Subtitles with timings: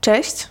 [0.00, 0.48] Cześć.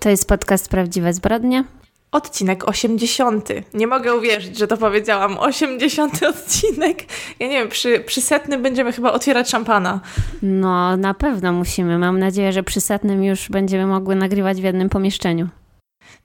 [0.00, 1.64] To jest podcast Prawdziwe Zbrodnie.
[2.12, 3.48] Odcinek 80.
[3.74, 5.38] Nie mogę uwierzyć, że to powiedziałam.
[5.38, 7.04] 80 odcinek.
[7.38, 10.00] Ja nie wiem, przy, przy setnym będziemy chyba otwierać szampana.
[10.42, 11.98] No, na pewno musimy.
[11.98, 15.48] Mam nadzieję, że przy setnym już będziemy mogły nagrywać w jednym pomieszczeniu.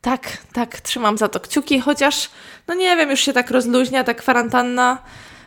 [0.01, 2.29] Tak, tak, trzymam za to kciuki, chociaż,
[2.67, 4.97] no nie wiem, już się tak rozluźnia ta kwarantanna,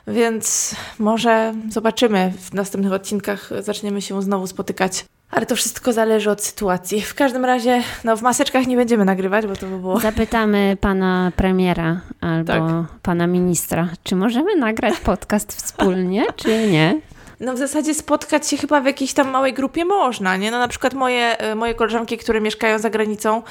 [0.07, 5.05] więc może zobaczymy w następnych odcinkach, zaczniemy się znowu spotykać.
[5.31, 7.01] Ale to wszystko zależy od sytuacji.
[7.01, 10.01] W każdym razie, no w maseczkach nie będziemy nagrywać, bo to by było...
[10.01, 12.63] Zapytamy pana premiera albo tak.
[13.03, 17.01] pana ministra, czy możemy nagrać podcast wspólnie, czy nie?
[17.41, 20.51] No w zasadzie spotkać się chyba w jakiejś tam małej grupie można, nie?
[20.51, 23.43] No na przykład moje, e, moje koleżanki, które mieszkają za granicą e,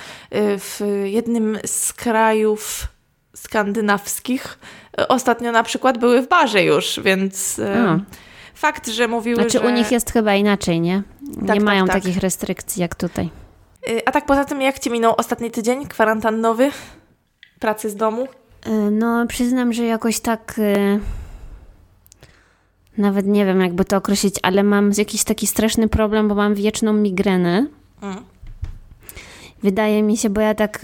[0.57, 2.87] w jednym z krajów
[3.35, 4.59] skandynawskich,
[4.99, 7.59] e, ostatnio na przykład były w barze już, więc...
[7.59, 7.99] A
[8.59, 9.67] fakt, że mówiły, znaczy, że...
[9.67, 11.03] u nich jest chyba inaczej, nie?
[11.33, 11.95] Tak, nie tak, mają tak.
[11.95, 13.29] takich restrykcji jak tutaj.
[13.89, 16.71] Y, a tak poza tym, jak Ci minął ostatni tydzień kwarantannowy?
[17.59, 18.27] Pracy z domu?
[18.67, 20.59] Y, no, przyznam, że jakoś tak...
[20.59, 20.99] Y,
[22.97, 26.93] nawet nie wiem, jakby to określić, ale mam jakiś taki straszny problem, bo mam wieczną
[26.93, 27.67] migrenę.
[28.01, 28.23] Mm.
[29.63, 30.81] Wydaje mi się, bo ja tak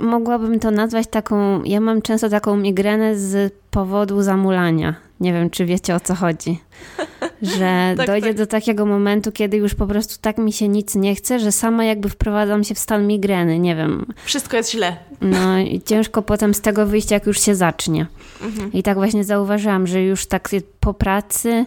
[0.00, 1.64] mogłabym to nazwać taką.
[1.64, 5.05] Ja mam często taką migrenę z powodu zamulania.
[5.20, 6.60] Nie wiem, czy wiecie o co chodzi.
[7.42, 8.36] Że tak, dojdzie tak.
[8.36, 11.84] do takiego momentu, kiedy już po prostu tak mi się nic nie chce, że sama
[11.84, 13.58] jakby wprowadzam się w stan migreny.
[13.58, 14.06] Nie wiem.
[14.24, 14.96] Wszystko jest źle.
[15.20, 18.06] No i ciężko potem z tego wyjść, jak już się zacznie.
[18.42, 18.72] Mhm.
[18.72, 20.50] I tak właśnie zauważyłam, że już tak
[20.80, 21.66] po pracy.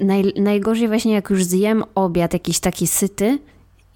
[0.00, 3.38] Naj, najgorzej właśnie jak już zjem obiad jakiś taki syty,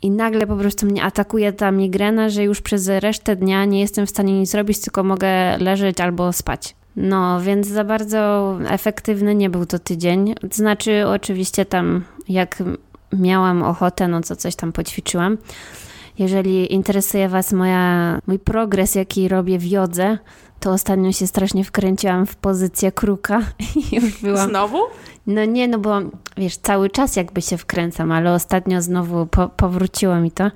[0.03, 4.07] i nagle po prostu mnie atakuje ta migrena, że już przez resztę dnia nie jestem
[4.07, 6.75] w stanie nic robić, tylko mogę leżeć albo spać.
[6.97, 10.35] No, więc za bardzo efektywny nie był to tydzień.
[10.53, 12.63] Znaczy, oczywiście tam, jak
[13.13, 15.39] miałam ochotę, no co coś tam poćwiczyłam.
[16.19, 20.19] Jeżeli interesuje Was moja, mój progres, jaki robię w jodze,
[20.61, 23.41] to ostatnio się strasznie wkręciłam w pozycję kruka
[23.77, 24.49] i już byłam...
[24.49, 24.79] Znowu?
[25.27, 26.01] No nie, no bo
[26.37, 30.51] wiesz, cały czas jakby się wkręcam, ale ostatnio znowu po, powróciło mi to,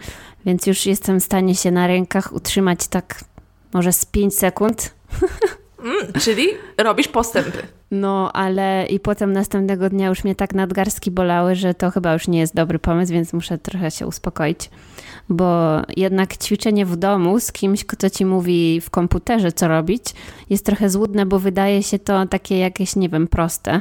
[0.46, 3.24] więc już jestem w stanie się na rękach utrzymać tak
[3.72, 4.94] może z 5 sekund.
[5.86, 6.46] Mm, czyli
[6.78, 7.58] robisz postępy.
[7.90, 12.28] No, ale i potem następnego dnia już mnie tak nadgarstki bolały, że to chyba już
[12.28, 14.70] nie jest dobry pomysł, więc muszę trochę się uspokoić.
[15.28, 20.04] Bo jednak ćwiczenie w domu z kimś, kto ci mówi w komputerze, co robić,
[20.50, 23.80] jest trochę złudne, bo wydaje się to takie jakieś, nie wiem, proste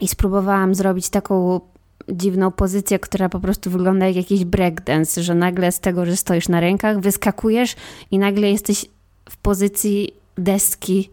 [0.00, 1.60] i spróbowałam zrobić taką
[2.08, 6.48] dziwną pozycję, która po prostu wygląda jak jakiś breakdance, że nagle z tego, że stoisz
[6.48, 7.76] na rękach, wyskakujesz
[8.10, 8.86] i nagle jesteś
[9.30, 11.10] w pozycji deski.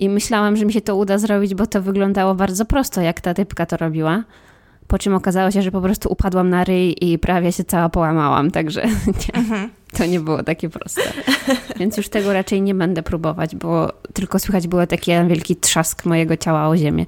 [0.00, 3.34] I myślałam, że mi się to uda zrobić, bo to wyglądało bardzo prosto, jak ta
[3.34, 4.24] typka to robiła.
[4.86, 8.50] Po czym okazało się, że po prostu upadłam na ryj i prawie się cała połamałam,
[8.50, 8.86] także
[9.20, 9.70] nie, mhm.
[9.92, 11.02] to nie było takie proste.
[11.80, 16.36] Więc już tego raczej nie będę próbować, bo tylko słychać było taki wielki trzask mojego
[16.36, 17.06] ciała o ziemię.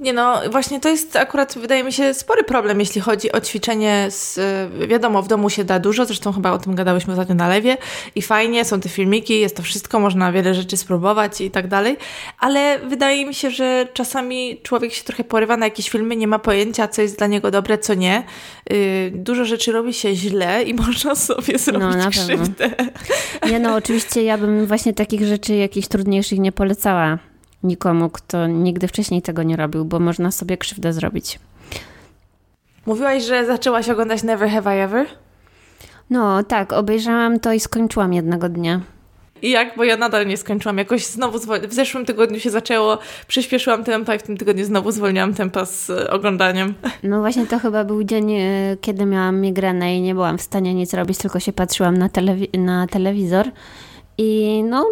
[0.00, 4.06] Nie no, właśnie to jest akurat, wydaje mi się, spory problem, jeśli chodzi o ćwiczenie
[4.10, 4.40] z,
[4.88, 7.76] wiadomo, w domu się da dużo, zresztą chyba o tym gadałyśmy ostatnio na lewie
[8.14, 11.96] i fajnie, są te filmiki, jest to wszystko, można wiele rzeczy spróbować i tak dalej,
[12.38, 16.38] ale wydaje mi się, że czasami człowiek się trochę porywa na jakieś filmy, nie ma
[16.38, 18.22] pojęcia, co jest dla niego dobre, co nie.
[18.70, 18.76] Yy,
[19.14, 22.70] dużo rzeczy robi się źle i można sobie zrobić no, krzywdę.
[23.50, 27.29] Nie no, oczywiście ja bym właśnie takich rzeczy jakichś trudniejszych nie polecała
[27.62, 31.38] nikomu, kto nigdy wcześniej tego nie robił, bo można sobie krzywdę zrobić.
[32.86, 35.06] Mówiłaś, że zaczęłaś oglądać Never Have I Ever?
[36.10, 38.80] No tak, obejrzałam to i skończyłam jednego dnia.
[39.42, 39.76] I jak?
[39.76, 40.78] Bo ja nadal nie skończyłam.
[40.78, 41.38] Jakoś znowu
[41.68, 45.90] w zeszłym tygodniu się zaczęło, przyspieszyłam tempo i w tym tygodniu znowu zwolniłam tempa z
[45.90, 46.74] e, oglądaniem.
[47.02, 50.74] No właśnie to chyba był dzień, e, kiedy miałam migrenę i nie byłam w stanie
[50.74, 53.46] nic robić, tylko się patrzyłam na, telewi na telewizor
[54.18, 54.86] i no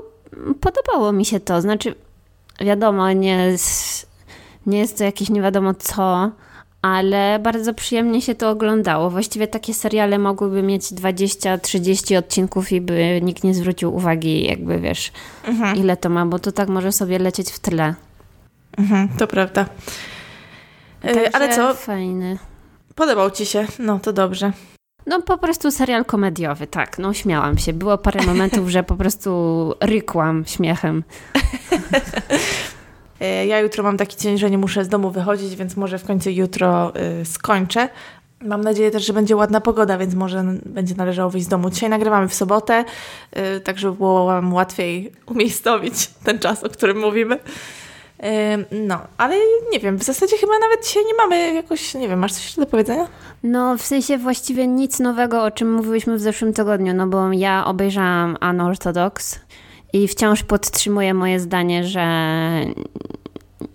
[0.61, 1.61] podobało mi się to.
[1.61, 1.95] Znaczy
[2.61, 3.57] wiadomo, nie,
[4.67, 6.31] nie jest to jakieś nie wiadomo co,
[6.83, 9.11] ale bardzo przyjemnie się to oglądało.
[9.11, 15.13] Właściwie takie seriale mogłyby mieć 20-30 odcinków i by nikt nie zwrócił uwagi, jakby wiesz,
[15.45, 15.77] mhm.
[15.77, 17.95] ile to ma, bo to tak może sobie lecieć w tle.
[18.79, 19.67] Mhm, to prawda.
[21.01, 21.75] Także ale co?
[21.75, 22.39] Fajny.
[22.95, 23.67] Podobał ci się?
[23.79, 24.53] No to dobrze.
[25.09, 26.99] No po prostu serial komediowy, tak.
[26.99, 27.73] No śmiałam się.
[27.73, 31.03] Było parę momentów, że po prostu rykłam śmiechem.
[33.21, 36.05] E, ja jutro mam taki dzień, że nie muszę z domu wychodzić, więc może w
[36.05, 37.89] końcu jutro y, skończę.
[38.41, 41.71] Mam nadzieję też, że będzie ładna pogoda, więc może będzie należało wyjść z domu.
[41.71, 42.85] Dzisiaj nagrywamy w sobotę,
[43.57, 47.39] y, tak żeby było Wam łatwiej umiejscowić ten czas, o którym mówimy.
[48.87, 49.37] No, ale
[49.73, 52.67] nie wiem, w zasadzie chyba nawet dzisiaj nie mamy jakoś, nie wiem, masz coś do
[52.67, 53.07] powiedzenia?
[53.43, 57.65] No, w sensie właściwie nic nowego, o czym mówiłyśmy w zeszłym tygodniu, no bo ja
[57.65, 59.41] obejrzałam Unorthodox
[59.93, 62.07] i wciąż podtrzymuję moje zdanie, że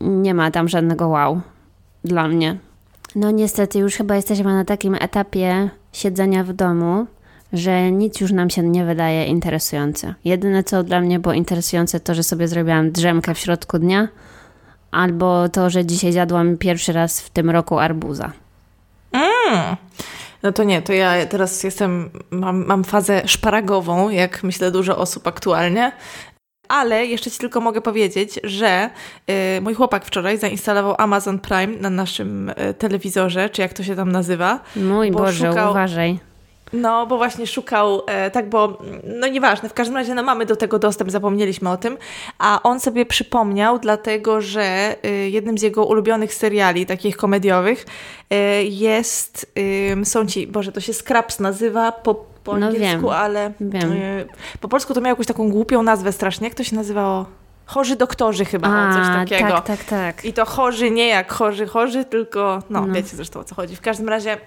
[0.01, 1.42] nie ma tam żadnego wow
[2.04, 2.57] dla mnie.
[3.16, 7.06] No niestety już chyba jesteśmy na takim etapie siedzenia w domu,
[7.54, 10.16] że nic już nam się nie wydaje interesujące.
[10.25, 14.07] Jedyne co dla mnie było interesujące to, że sobie zrobiłam drzemkę w środku dnia
[14.94, 18.31] albo to, że dzisiaj zjadłam pierwszy raz w tym roku arbuza.
[19.12, 19.75] Mm.
[20.44, 25.28] No to nie, to ja teraz jestem, mam, mam fazę szparagową, jak myślę dużo osób
[25.28, 25.92] aktualnie.
[26.68, 28.90] Ale jeszcze Ci tylko mogę powiedzieć, że
[29.57, 33.96] y, mój chłopak wczoraj zainstalował Amazon Prime na naszym y, telewizorze, czy jak to się
[33.96, 34.60] tam nazywa.
[34.75, 35.72] Mój Boże, szukał...
[35.72, 36.19] uważaj.
[36.74, 40.56] No, bo właśnie szukał, e, tak, bo no nieważne, w każdym razie no, mamy do
[40.56, 41.98] tego dostęp, zapomnieliśmy o tym,
[42.40, 47.86] a on sobie przypomniał, dlatego że e, jednym z jego ulubionych seriali, takich komediowych,
[48.30, 49.54] e, jest,
[50.04, 53.92] są ci, Boże, to się Scraps nazywa po, po no angielsku, wiem, ale wiem.
[53.92, 54.25] E,
[54.60, 57.25] po polsku to miał jakąś taką głupią nazwę strasznie, jak to się nazywało?
[57.66, 59.52] Chorzy doktorzy chyba, A, coś takiego.
[59.52, 60.25] Tak, tak, tak.
[60.25, 62.94] I to chorzy nie jak chorzy, chorzy, tylko, no, no.
[62.94, 63.75] wiecie zresztą o co chodzi.
[63.75, 64.38] W każdym razie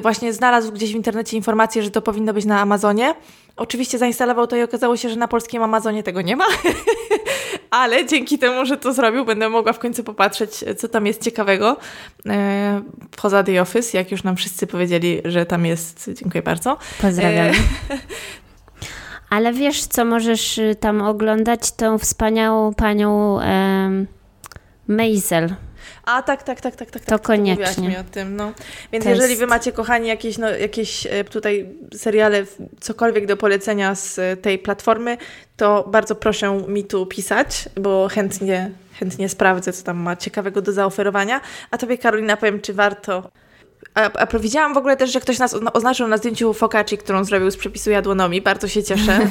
[0.00, 3.14] właśnie znalazł gdzieś w internecie informację, że to powinno być na Amazonie.
[3.56, 6.44] Oczywiście zainstalował to i okazało się, że na polskim Amazonie tego nie ma.
[7.70, 11.76] Ale dzięki temu, że to zrobił, będę mogła w końcu popatrzeć, co tam jest ciekawego.
[12.26, 12.82] E,
[13.22, 16.10] poza The Office, jak już nam wszyscy powiedzieli, że tam jest.
[16.14, 16.78] Dziękuję bardzo.
[17.00, 17.46] Pozdrawiam.
[17.46, 17.52] E,
[19.30, 21.72] Ale wiesz, co możesz y, tam oglądać?
[21.72, 23.90] Tą wspaniałą panią e,
[24.88, 25.54] Maisel
[26.04, 27.04] a tak, tak, tak, tak, tak.
[27.04, 27.88] To tak, koniecznie.
[27.88, 28.52] mi o tym, no.
[28.92, 32.44] Więc to jeżeli wy macie, kochani, jakieś, no, jakieś e, tutaj seriale,
[32.80, 35.16] cokolwiek do polecenia z e, tej platformy,
[35.56, 40.72] to bardzo proszę mi tu pisać, bo chętnie, chętnie sprawdzę, co tam ma ciekawego do
[40.72, 41.40] zaoferowania.
[41.70, 43.30] A tobie, Karolina, powiem, czy warto
[43.94, 47.50] a, a widziałam w ogóle też, że ktoś nas oznaczył na zdjęciu focacci, którą zrobił
[47.50, 48.40] z przepisu jadłonomi.
[48.40, 49.20] Bardzo się cieszę.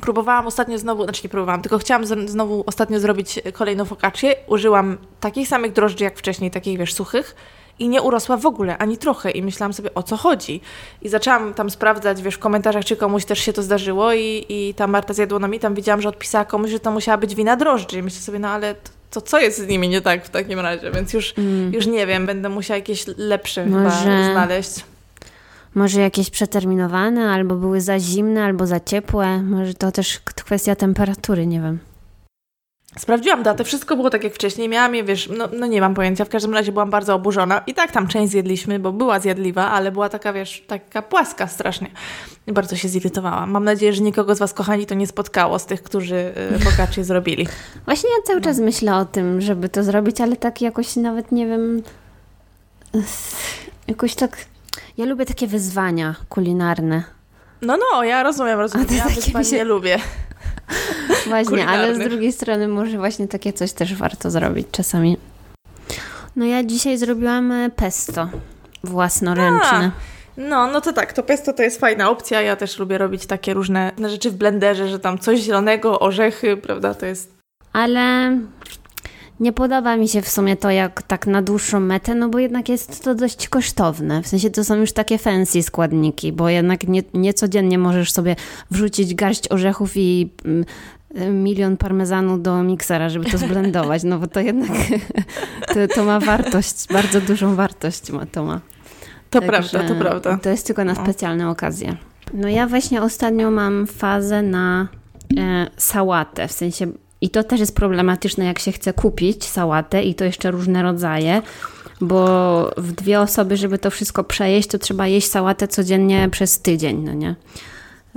[0.00, 4.34] Próbowałam ostatnio znowu, znaczy nie próbowałam, tylko chciałam znowu ostatnio zrobić kolejną focaccię.
[4.46, 7.34] Użyłam takich samych drożdży jak wcześniej, takich wiesz, suchych
[7.78, 9.30] i nie urosła w ogóle, ani trochę.
[9.30, 10.60] I myślałam sobie, o co chodzi.
[11.02, 14.74] I zaczęłam tam sprawdzać, wiesz, w komentarzach, czy komuś też się to zdarzyło i, i
[14.74, 17.98] ta Marta z jadłonami tam widziałam, że odpisała komuś, że to musiała być wina drożdży.
[17.98, 20.60] I myślę sobie, no ale to, to co jest z nimi nie tak w takim
[20.60, 20.90] razie?
[20.90, 21.72] Więc już, mm.
[21.72, 23.90] już nie wiem, będę musiała jakieś lepsze Może...
[23.90, 24.84] chyba znaleźć.
[25.74, 29.42] Może jakieś przeterminowane, albo były za zimne, albo za ciepłe.
[29.42, 31.78] Może to też kwestia temperatury, nie wiem.
[32.96, 34.68] Sprawdziłam datę, wszystko było tak jak wcześniej.
[34.68, 37.62] Miałam je, wiesz, no, no, nie mam pojęcia, w każdym razie byłam bardzo oburzona.
[37.66, 41.90] I tak tam część zjedliśmy, bo była zjadliwa, ale była taka, wiesz, taka płaska strasznie.
[42.46, 43.50] I bardzo się zirytowałam.
[43.50, 46.32] Mam nadzieję, że nikogo z Was, kochani, to nie spotkało z tych, którzy
[46.70, 47.48] bogaczy zrobili.
[47.84, 51.46] Właśnie ja cały czas myślę o tym, żeby to zrobić, ale tak jakoś nawet nie
[51.46, 51.82] wiem.
[53.88, 54.36] Jakoś tak
[54.98, 57.02] ja lubię takie wyzwania kulinarne.
[57.62, 58.86] No, no, ja rozumiem, rozumiem.
[58.90, 59.56] Ja wyzwań się...
[59.56, 59.98] nie lubię.
[61.26, 65.16] Właśnie, ale z drugiej strony może właśnie takie coś też warto zrobić czasami.
[66.36, 68.28] No ja dzisiaj zrobiłam e, pesto
[68.84, 69.78] własnoręczne.
[69.78, 69.90] A,
[70.36, 72.42] no, no to tak, to pesto to jest fajna opcja.
[72.42, 76.94] Ja też lubię robić takie różne rzeczy w blenderze, że tam coś zielonego, orzechy, prawda,
[76.94, 77.34] to jest...
[77.72, 78.38] Ale
[79.40, 82.68] nie podoba mi się w sumie to jak tak na dłuższą metę, no bo jednak
[82.68, 84.22] jest to dość kosztowne.
[84.22, 88.36] W sensie to są już takie fancy składniki, bo jednak nie, nie codziennie możesz sobie
[88.70, 90.64] wrzucić garść orzechów i mm,
[91.42, 94.70] milion parmezanu do miksera, żeby to zblendować, no bo to jednak
[95.74, 98.60] to, to ma wartość, bardzo dużą wartość ma to ma.
[99.30, 100.38] To tak, prawda, to prawda.
[100.38, 101.02] To jest tylko na no.
[101.02, 101.96] specjalne okazje.
[102.34, 104.88] No ja właśnie ostatnio mam fazę na
[105.38, 110.14] e, sałatę, w sensie i to też jest problematyczne, jak się chce kupić sałatę i
[110.14, 111.42] to jeszcze różne rodzaje,
[112.00, 117.04] bo w dwie osoby, żeby to wszystko przejeść, to trzeba jeść sałatę codziennie przez tydzień,
[117.04, 117.34] no nie?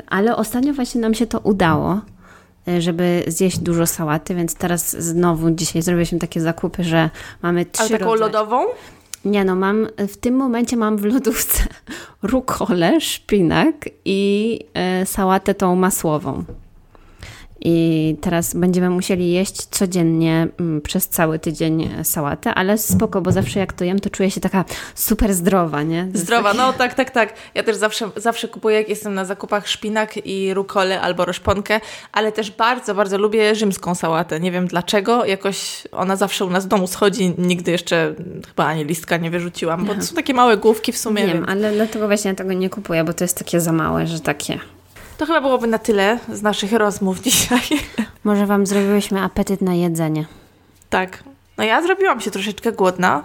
[0.08, 2.02] Ale ostatnio właśnie nam się to udało,
[2.68, 7.10] e, żeby zjeść dużo sałaty, więc teraz znowu dzisiaj zrobiliśmy takie zakupy, że
[7.42, 8.32] mamy trzy Ale taką rodzaje.
[8.32, 8.66] lodową?
[9.26, 11.64] Nie no, mam, w tym momencie mam w lodówce
[12.24, 16.44] rukolę, szpinak i e, sałatę tą masłową.
[17.66, 23.60] I teraz będziemy musieli jeść codziennie mm, przez cały tydzień sałatę, ale spoko, bo zawsze
[23.60, 24.66] jak to jem, to czuję się taka
[24.96, 26.08] super zdrowa, nie?
[26.14, 27.34] Zdrowa, no tak, tak, tak.
[27.56, 31.80] Ja też zawsze, zawsze kupuję, jak jestem na zakupach, szpinak i rukolę albo roszponkę,
[32.12, 34.40] ale też bardzo, bardzo lubię rzymską sałatę.
[34.40, 38.16] Nie wiem dlaczego, jakoś ona zawsze u nas w domu schodzi, nigdy jeszcze
[38.48, 41.28] chyba ani listka nie wyrzuciłam, bo to są takie małe główki w sumie.
[41.28, 44.60] Wiem, ale dlatego właśnie tego nie kupuję, bo to jest takie za małe, że takie...
[45.22, 47.62] To chyba byłoby na tyle z naszych rozmów dzisiaj.
[48.24, 50.26] Może Wam zrobiłyśmy apetyt na jedzenie.
[50.90, 51.24] Tak.
[51.58, 53.24] No ja zrobiłam się troszeczkę głodna.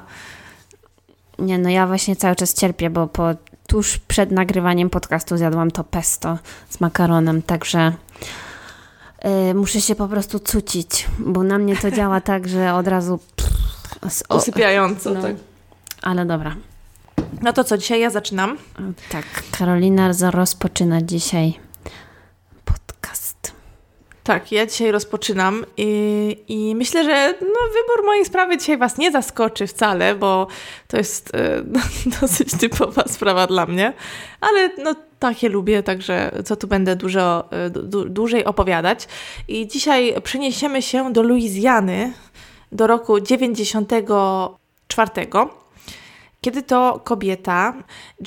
[1.38, 3.29] Nie, no ja właśnie cały czas cierpię, bo po,
[3.67, 6.38] tuż przed nagrywaniem podcastu zjadłam to pesto
[6.71, 7.93] z makaronem, także
[9.25, 13.19] yy, muszę się po prostu cucić, bo na mnie to działa tak, że od razu...
[13.37, 15.23] Pff, Usypiająco, no.
[15.23, 15.35] tak.
[16.03, 16.57] Ale dobra.
[17.43, 18.59] No to co, dzisiaj ja zaczynam?
[19.11, 19.25] Tak,
[19.59, 21.65] Karolina rozpoczyna dzisiaj
[24.26, 29.11] tak, ja dzisiaj rozpoczynam i, i, myślę, że no, wybór mojej sprawy dzisiaj Was nie
[29.11, 30.47] zaskoczy wcale, bo
[30.88, 31.62] to jest e,
[32.21, 33.92] dosyć typowa sprawa dla mnie,
[34.40, 39.09] ale no, takie lubię, także co tu będę dużo, e, du, dłużej opowiadać.
[39.49, 42.12] I dzisiaj przeniesiemy się do Luizjany
[42.73, 45.11] do roku 94,
[46.40, 47.75] kiedy to kobieta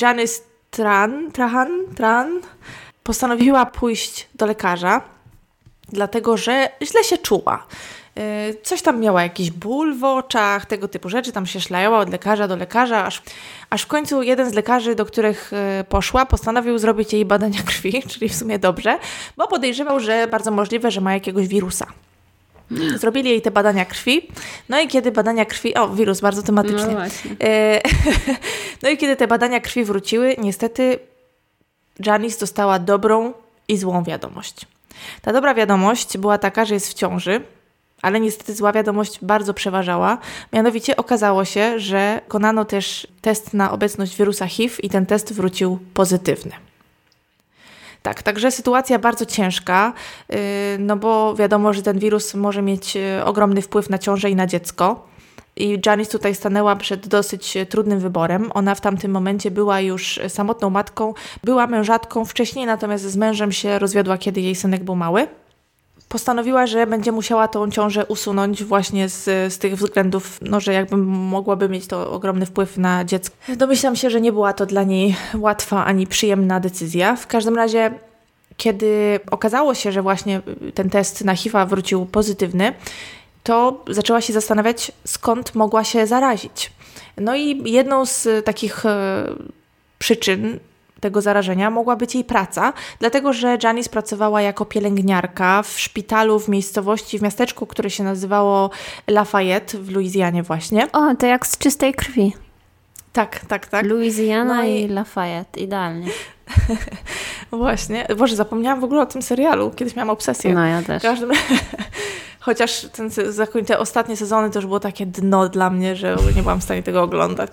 [0.02, 0.42] Janice
[0.72, 2.42] Tran, Trahan, Tran
[3.04, 5.19] postanowiła pójść do lekarza
[5.92, 7.66] dlatego że źle się czuła.
[8.18, 12.10] Y, coś tam miała jakiś ból w oczach, tego typu rzeczy, tam się szlajała od
[12.10, 13.22] lekarza do lekarza, aż,
[13.70, 18.04] aż w końcu jeden z lekarzy, do których y, poszła, postanowił zrobić jej badania krwi,
[18.08, 19.00] czyli w sumie dobrze,
[19.38, 21.86] bo podejrzewał, że bardzo możliwe, że ma jakiegoś wirusa.
[22.96, 24.28] Zrobili jej te badania krwi.
[24.70, 25.76] No i kiedy badania krwi.
[25.76, 26.94] O, wirus, bardzo tematycznie.
[26.94, 27.06] No.
[27.06, 27.82] Y,
[28.84, 31.00] no i kiedy te badania krwi wróciły, niestety
[32.06, 33.34] Janice dostała dobrą
[33.68, 34.66] i złą wiadomość.
[35.22, 37.42] Ta dobra wiadomość była taka, że jest w ciąży,
[38.02, 40.18] ale niestety zła wiadomość bardzo przeważała.
[40.54, 45.80] Mianowicie okazało się, że konano też test na obecność wirusa HIV i ten test wrócił
[45.94, 46.52] pozytywny.
[48.02, 49.94] Tak, także sytuacja bardzo ciężka,
[50.30, 50.38] yy,
[50.80, 54.48] no bo wiadomo, że ten wirus może mieć yy, ogromny wpływ na ciążę i na
[54.48, 55.08] dziecko.
[55.60, 58.52] I Janice tutaj stanęła przed dosyć trudnym wyborem.
[58.54, 61.14] Ona w tamtym momencie była już samotną matką,
[61.44, 65.28] była mężatką wcześniej, natomiast z mężem się rozwiodła, kiedy jej synek był mały.
[66.10, 69.24] Postanowiła, że będzie musiała tą ciążę usunąć właśnie z,
[69.54, 73.36] z tych względów, no, że jakby mogłaby mieć to ogromny wpływ na dziecko.
[73.56, 77.16] Domyślam się, że nie była to dla niej łatwa ani przyjemna decyzja.
[77.16, 77.92] W każdym razie
[78.60, 80.42] kiedy okazało się, że właśnie
[80.74, 82.74] ten test na HIV wrócił pozytywny,
[83.50, 86.72] to zaczęła się zastanawiać, skąd mogła się zarazić.
[87.18, 89.26] No i jedną z takich e,
[90.00, 90.60] przyczyn
[91.00, 96.50] tego zarażenia mogła być jej praca, dlatego że Janice pracowała jako pielęgniarka w szpitalu w
[96.50, 98.70] miejscowości, w miasteczku, które się nazywało
[99.08, 100.92] Lafayette w Luizjanie właśnie.
[100.92, 102.34] O, to jak z czystej krwi.
[103.14, 103.86] Tak, tak, tak.
[103.86, 104.82] Louisiana no i...
[104.82, 106.08] i Lafayette, idealnie.
[107.52, 108.08] Właśnie.
[108.18, 109.72] Boże, zapomniałam w ogóle o tym serialu.
[109.72, 110.54] Kiedyś miałam obsesję.
[110.54, 111.04] No ja też.
[111.04, 111.32] Każdym...
[112.40, 113.10] Chociaż ten,
[113.66, 116.84] te ostatnie sezony to już było takie dno dla mnie, że nie byłam w stanie
[116.84, 117.52] tego oglądać.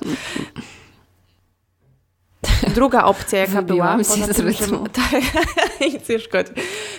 [2.74, 4.66] Druga opcja, jaka Wybiłam była, się tym, że,
[5.10, 5.22] tak,
[5.80, 6.50] nic nie szkodzi.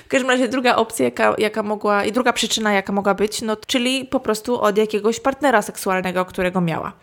[0.06, 3.58] W każdym razie druga opcja, jaka, jaka mogła, i druga przyczyna, jaka mogła być, no,
[3.68, 6.94] czyli po prostu od jakiegoś partnera seksualnego, którego miała.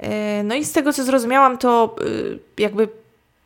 [0.00, 2.88] E, no i z tego, co zrozumiałam, to y, jakby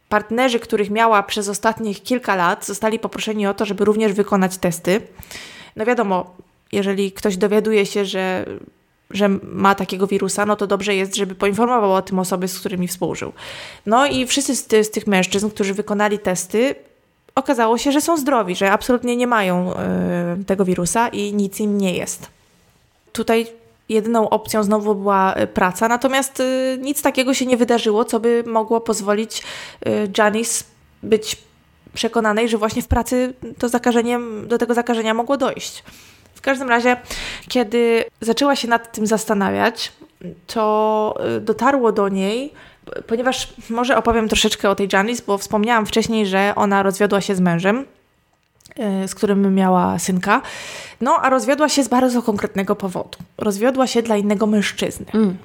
[0.09, 5.01] partnerzy, których miała przez ostatnich kilka lat, zostali poproszeni o to, żeby również wykonać testy.
[5.77, 6.35] No wiadomo,
[6.73, 8.47] jeżeli ktoś dowiaduje się, że,
[9.11, 12.89] że ma takiego wirusa, no to dobrze jest, żeby poinformował o tym osoby, z którymi
[12.89, 13.33] współżył.
[13.87, 16.75] No i wszyscy z, ty, z tych mężczyzn, którzy wykonali testy,
[17.35, 21.79] okazało się, że są zdrowi, że absolutnie nie mają y, tego wirusa i nic im
[21.79, 22.31] nie jest.
[23.13, 23.47] Tutaj
[23.89, 28.45] jedyną opcją znowu była e, praca, natomiast y, nic takiego się nie wydarzyło, co by
[28.47, 29.43] mogło pozwolić
[29.87, 30.65] y, Janice
[31.03, 31.37] być
[31.95, 35.85] przekonanej, że właśnie w pracy to zakażeniem, do tego zakażenia mogło dojść.
[36.35, 36.97] W każdym razie,
[37.49, 39.93] kiedy zaczęła się nad tym zastanawiać,
[40.47, 42.53] to y, dotarło do niej,
[43.07, 47.41] ponieważ może opowiem troszeczkę o tej Janice, bo wspomniałam wcześniej, że ona rozwiodła się z
[47.41, 47.85] mężem.
[48.79, 50.43] E, z którym miała synka.
[51.01, 53.19] No, a rozwiodła się z bardzo konkretnego powodu.
[53.39, 55.07] Rozwiodła się dla innego mężczyzny.
[55.15, 55.37] Mm.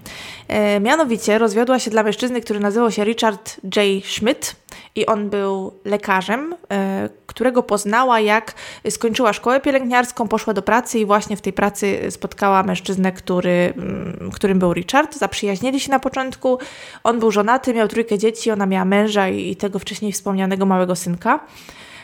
[0.48, 4.05] E, mianowicie rozwiodła się dla mężczyzny, który nazywał się Richard J.
[4.05, 4.55] Schmidt
[4.95, 8.53] i on był lekarzem, e, którego poznała jak
[8.89, 14.31] skończyła szkołę pielęgniarską, poszła do pracy i właśnie w tej pracy spotkała mężczyznę, który, mm,
[14.33, 15.17] którym był Richard.
[15.17, 16.59] Zaprzyjaźnili się na początku.
[17.03, 21.39] On był żonaty, miał trójkę dzieci, ona miała męża i tego wcześniej wspomnianego małego synka.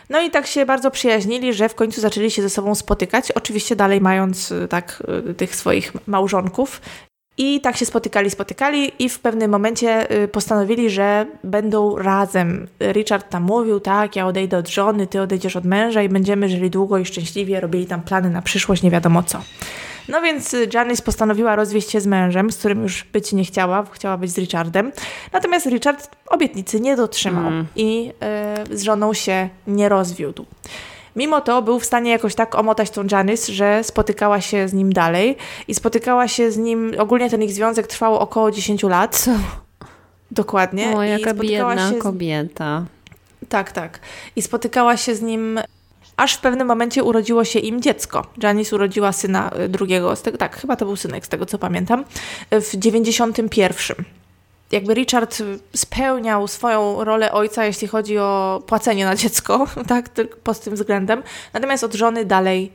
[0.10, 3.76] No i tak się bardzo przyjaźnili, że w końcu zaczęli się ze sobą spotykać, oczywiście
[3.76, 6.82] dalej mając y, tak y, tych swoich małżonków.
[7.38, 12.68] I tak się spotykali, spotykali i w pewnym momencie y, postanowili, że będą razem.
[12.92, 16.70] Richard tam mówił, tak, ja odejdę od żony, ty odejdziesz od męża i będziemy żyli
[16.70, 19.42] długo i szczęśliwie, robili tam plany na przyszłość, nie wiadomo co.
[20.08, 23.86] No więc y, Janice postanowiła rozwieść się z mężem, z którym już być nie chciała,
[23.92, 24.92] chciała być z Richardem.
[25.34, 27.66] Natomiast Richard obietnicy nie dotrzymał mm.
[27.76, 28.12] i
[28.72, 30.46] y, z żoną się nie rozwiódł.
[31.16, 34.94] Mimo to był w stanie jakoś tak omotać tą Janice, że spotykała się z nim
[34.94, 39.18] dalej i spotykała się z nim, ogólnie ten ich związek trwał około 10 lat.
[39.18, 39.32] Co?
[40.32, 40.98] Dokładnie.
[40.98, 42.86] O, I jaka spotykała biedna się z- kobieta.
[43.50, 44.00] Tak, tak.
[44.36, 45.60] I spotykała się z nim,
[46.18, 48.28] aż w pewnym momencie urodziło się im dziecko.
[48.44, 51.58] Janice urodziła syna y, drugiego, z tego, tak, chyba to był synek, z tego co
[51.58, 52.06] pamiętam,
[52.54, 54.06] y, w 91.
[54.72, 55.44] Jakby Richard
[55.76, 61.24] spełniał swoją rolę ojca, jeśli chodzi o płacenie na dziecko, tak, tylko pod tym względem.
[61.54, 62.72] Natomiast od żony dalej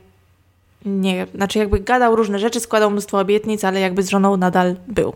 [0.85, 5.13] nie, znaczy jakby gadał różne rzeczy, składał mnóstwo obietnic, ale jakby z żoną nadal był.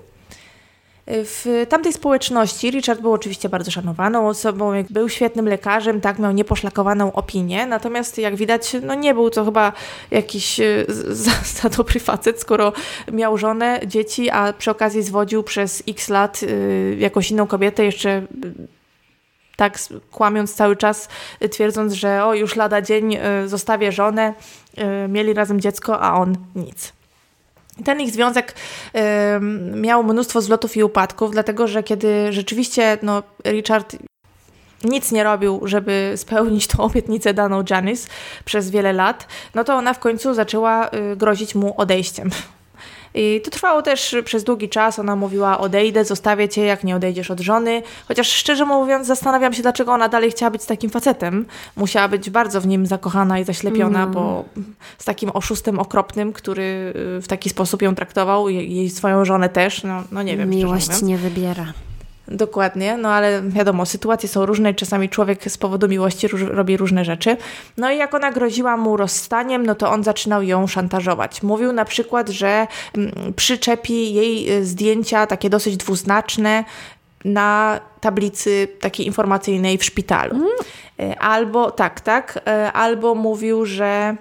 [1.08, 7.14] W tamtej społeczności Richard był oczywiście bardzo szanowaną osobą, był świetnym lekarzem, tak, miał nieposzlakowaną
[7.14, 9.74] opinię, natomiast jak widać, no nie był to chyba
[10.12, 10.56] jakiś
[10.88, 11.32] z- za,
[11.62, 12.74] za dobry facet, skoro
[13.12, 18.10] miał żonę, dzieci, a przy okazji zwodził przez x lat y, jakąś inną kobietę, jeszcze
[18.10, 18.26] y,
[19.58, 19.80] tak
[20.12, 21.10] kłamiąc cały czas,
[21.44, 24.34] y, twierdząc, że o, już lada dzień y, zostawię żonę,
[25.06, 26.94] y, mieli razem dziecko, a on nic.
[27.84, 28.55] Ten ich związek
[29.36, 33.96] ym, miał mnóstwo zlotów i upadków, dlatego że kiedy rzeczywiście no, Richard
[34.84, 38.08] nic nie robił, żeby spełnić tą obietnicę daną Janice
[38.46, 42.29] przez wiele lat, no to ona w końcu zaczęła y, grozić mu odejściem.
[43.16, 45.00] I to trwało też przez długi czas.
[45.00, 47.82] Ona mówiła: Odejdę, zostawię cię, jak nie odejdziesz od żony.
[48.08, 51.46] Chociaż szczerze mówiąc, zastanawiam się, dlaczego ona dalej chciała być z takim facetem.
[51.76, 54.12] Musiała być bardzo w nim zakochana i zaślepiona, Mm.
[54.14, 54.46] bo
[54.98, 59.50] z takim oszustem okropnym, który y, w taki sposób ją traktował, jej jej swoją żonę
[59.50, 59.84] też.
[59.84, 60.50] No, no nie wiem.
[60.50, 61.74] Miłość nie wybiera.
[62.27, 67.05] Dokładnie, no ale wiadomo, sytuacje są różne czasami człowiek z powodu miłości róż, robi różne
[67.05, 67.38] rzeczy.
[67.77, 71.44] No i jak ona groziła mu rozstaniem, no to on zaczynał ją szantażować.
[71.44, 72.67] Mówił na przykład, że
[72.98, 76.63] mm, przyczepi jej y, zdjęcia takie dosyć dwuznaczne
[77.25, 80.36] na tablicy takiej informacyjnej w szpitalu.
[81.00, 84.15] Y, Albo, tak, tak, y, albo mówił, że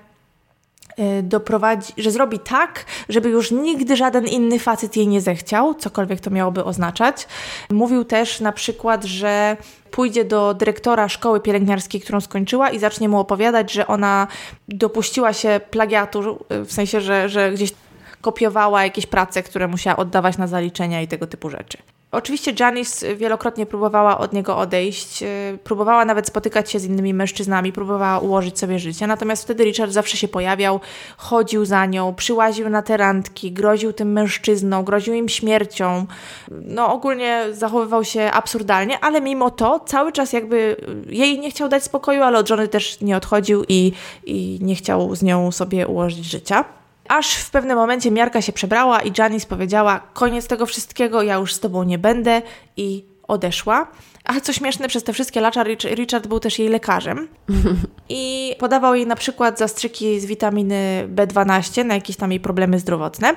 [1.23, 6.31] doprowadzi, że zrobi tak, żeby już nigdy żaden inny facet jej nie zechciał, cokolwiek to
[6.31, 7.27] miałoby oznaczać.
[7.71, 9.57] Mówił też na przykład, że
[9.91, 14.27] pójdzie do dyrektora szkoły pielęgniarskiej, którą skończyła i zacznie mu opowiadać, że ona
[14.69, 17.73] dopuściła się plagiatu, y, w sensie, że, że gdzieś
[18.21, 21.79] kopiowała jakieś prace, które musiała oddawać na zaliczenia i tego typu rzeczy.
[22.15, 25.29] Oczywiście Janice wielokrotnie próbowała od niego odejść, yy,
[25.65, 30.17] próbowała nawet spotykać się z innymi mężczyznami, próbowała ułożyć sobie życie, natomiast wtedy Richard zawsze
[30.17, 30.81] się pojawiał,
[31.17, 36.07] chodził za nią, przyłaził na te randki, groził tym mężczyznom, groził im śmiercią.
[36.51, 41.83] No ogólnie zachowywał się absurdalnie, ale mimo to cały czas jakby jej nie chciał dać
[41.83, 43.93] spokoju, ale od żony też nie odchodził i,
[44.25, 46.65] i nie chciał z nią sobie ułożyć życia.
[47.09, 51.55] Aż w pewnym momencie miarka się przebrała i Janice powiedziała: Koniec tego wszystkiego, ja już
[51.55, 52.43] z tobą nie będę,
[52.77, 53.87] i odeszła.
[54.25, 57.29] A co śmieszne, przez te wszystkie lata Rich- Richard był też jej lekarzem
[58.09, 63.35] i podawał jej na przykład zastrzyki z witaminy B12 na jakieś tam jej problemy zdrowotne.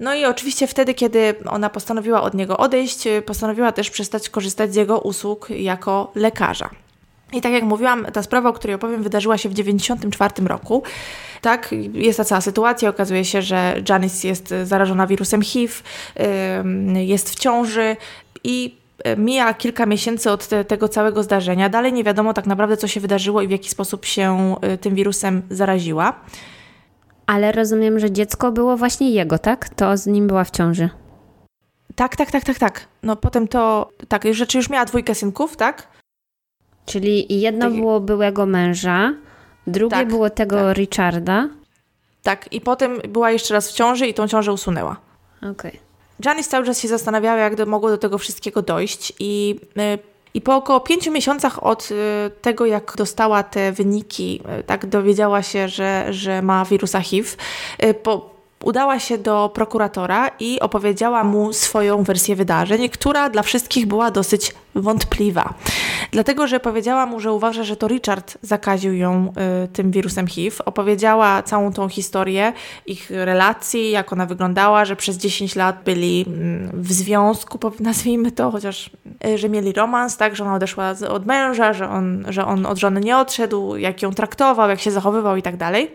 [0.00, 4.76] No i oczywiście wtedy, kiedy ona postanowiła od niego odejść, postanowiła też przestać korzystać z
[4.76, 6.70] jego usług jako lekarza.
[7.32, 10.82] I tak jak mówiłam, ta sprawa, o której opowiem, wydarzyła się w 1994 roku.
[11.40, 12.88] Tak, jest ta cała sytuacja.
[12.88, 15.74] Okazuje się, że Janice jest zarażona wirusem HIV,
[16.94, 17.96] jest w ciąży
[18.44, 21.68] i y, mija kilka miesięcy od te, tego całego zdarzenia.
[21.68, 24.94] Dalej nie wiadomo tak naprawdę, co się wydarzyło i w jaki sposób się y, tym
[24.94, 26.20] wirusem zaraziła.
[27.26, 29.68] Ale rozumiem, że dziecko było właśnie jego, tak?
[29.68, 30.88] To z nim była w ciąży.
[31.94, 32.86] Tak, tak, tak, tak, tak.
[33.02, 35.99] No potem to, tak, rzeczy już miała dwójkę synków, tak?
[36.86, 37.74] Czyli jedno Tak.
[37.74, 39.14] było byłego męża,
[39.66, 41.48] drugie Tak, było tego Richarda.
[42.22, 44.96] Tak, i potem była jeszcze raz w ciąży i tą ciążę usunęła.
[45.52, 45.80] Okej.
[46.24, 49.98] Janice cały czas się zastanawiała, jak do, mogło do tego wszystkiego dojść i, y,
[50.34, 51.94] i po około pięciu miesiącach od y,
[52.42, 57.28] tego, jak dostała te wyniki, y, tak dowiedziała się, że, że ma wirusa HIV,
[58.02, 58.29] po,
[58.64, 64.54] udała się do prokuratora i opowiedziała mu swoją wersję wydarzeń, która dla wszystkich była dosyć
[64.74, 65.54] wątpliwa.
[66.10, 69.32] Dlatego, że powiedziała mu, że uważa, że to Richard zakaził ją
[69.64, 70.56] y, tym wirusem HIV.
[70.64, 72.52] Opowiedziała całą tą historię
[72.86, 78.50] ich relacji, jak ona wyglądała, że przez 10 lat byli mm, w związku, nazwijmy to,
[78.50, 78.90] chociaż,
[79.26, 82.78] y, że mieli romans, tak, że ona odeszła od męża, że on, że on od
[82.78, 85.90] żony nie odszedł, jak ją traktował, jak się zachowywał i tak dalej.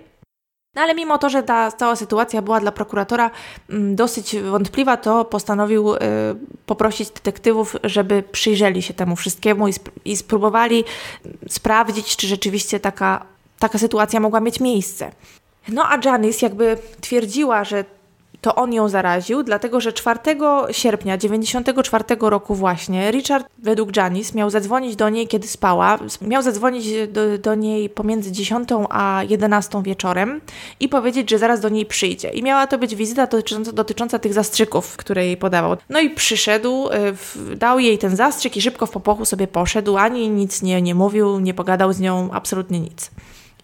[0.75, 3.31] No ale mimo to, że ta cała sytuacja była dla prokuratora
[3.69, 5.99] mm, dosyć wątpliwa, to postanowił y,
[6.65, 9.73] poprosić detektywów, żeby przyjrzeli się temu wszystkiemu i,
[10.05, 10.83] i spróbowali
[11.25, 13.25] mm, sprawdzić, czy rzeczywiście taka,
[13.59, 15.11] taka sytuacja mogła mieć miejsce.
[15.67, 17.85] No a Janice jakby twierdziła, że
[18.45, 20.19] to on ją zaraził, dlatego że 4
[20.71, 25.99] sierpnia 94 roku właśnie Richard według Janice miał zadzwonić do niej, kiedy spała.
[26.21, 30.41] Miał zadzwonić do, do niej pomiędzy 10 a 11 wieczorem
[30.79, 32.29] i powiedzieć, że zaraz do niej przyjdzie.
[32.29, 35.77] I miała to być wizyta dotycząca, dotycząca tych zastrzyków, które jej podawał.
[35.89, 36.89] No i przyszedł,
[37.51, 40.95] y, dał jej ten zastrzyk i szybko w popochu sobie poszedł, ani nic nie, nie
[40.95, 43.11] mówił, nie pogadał z nią, absolutnie nic.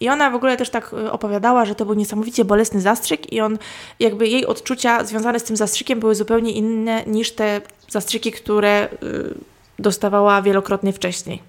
[0.02, 3.40] I ona w ogóle też tak y, opowiadała, że to był niesamowicie bolesny zastrzyk i
[3.40, 3.58] on,
[4.00, 9.34] jakby jej odczucia związane z tym zastrzykiem były zupełnie inne niż te zastrzyki, które y,
[9.78, 11.42] dostawała wielokrotnie wcześniej.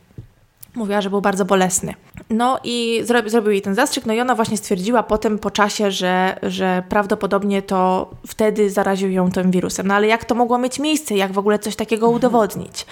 [0.75, 1.93] Mówiła, że był bardzo bolesny.
[2.29, 5.91] No i zrobił, zrobił jej ten zastrzyk, no i ona właśnie stwierdziła potem po czasie,
[5.91, 9.87] że, że prawdopodobnie to wtedy zaraził ją tym wirusem.
[9.87, 11.15] No ale jak to mogło mieć miejsce?
[11.15, 12.81] Jak w ogóle coś takiego udowodnić?
[12.81, 12.85] Y,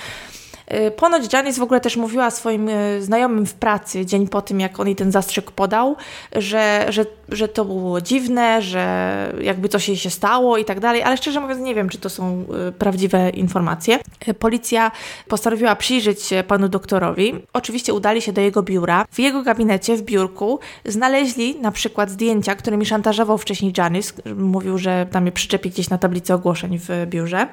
[0.95, 4.79] ponoć Janice w ogóle też mówiła swoim y, znajomym w pracy dzień po tym, jak
[4.79, 5.95] on jej ten zastrzyk podał,
[6.35, 11.03] że, że, że to było dziwne, że jakby coś jej się stało i tak dalej,
[11.03, 13.99] ale szczerze mówiąc nie wiem, czy to są y, prawdziwe informacje.
[14.39, 14.91] Policja
[15.27, 17.33] postanowiła przyjrzeć się panu doktorowi.
[17.53, 19.05] Oczywiście udali się do jego biura.
[19.11, 24.13] W jego gabinecie, w biurku, znaleźli na przykład zdjęcia, którymi szantażował wcześniej Janice.
[24.35, 27.47] Mówił, że tam je przyczepi gdzieś na tablicy ogłoszeń w biurze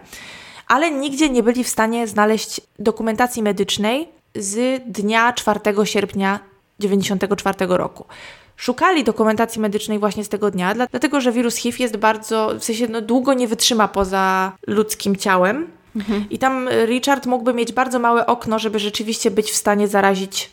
[0.69, 6.41] ale nigdzie nie byli w stanie znaleźć dokumentacji medycznej z dnia 4 sierpnia
[6.79, 8.05] 1994 roku.
[8.57, 12.87] Szukali dokumentacji medycznej właśnie z tego dnia, dlatego że wirus HIV jest bardzo, w sensie
[12.89, 15.67] no, długo nie wytrzyma poza ludzkim ciałem.
[15.97, 16.25] Mhm.
[16.31, 20.51] I tam Richard mógłby mieć bardzo małe okno, żeby rzeczywiście być w stanie zarazić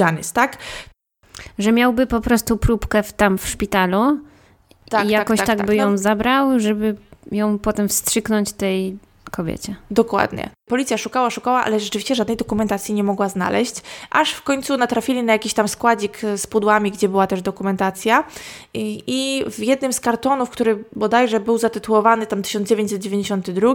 [0.00, 0.58] Janice, tak?
[1.58, 4.20] Że miałby po prostu próbkę w, tam w szpitalu tak,
[4.84, 5.98] i tak, jakoś tak, tak, tak by ją no.
[5.98, 6.96] zabrał, żeby
[7.32, 8.98] ją potem wstrzyknąć tej
[9.30, 9.76] kobiecie.
[9.90, 10.50] Dokładnie.
[10.68, 13.74] Policja szukała, szukała, ale rzeczywiście żadnej dokumentacji nie mogła znaleźć,
[14.10, 18.24] aż w końcu natrafili na jakiś tam składzik z pudłami, gdzie była też dokumentacja
[18.74, 23.74] i, i w jednym z kartonów, który bodajże był zatytułowany tam 1992,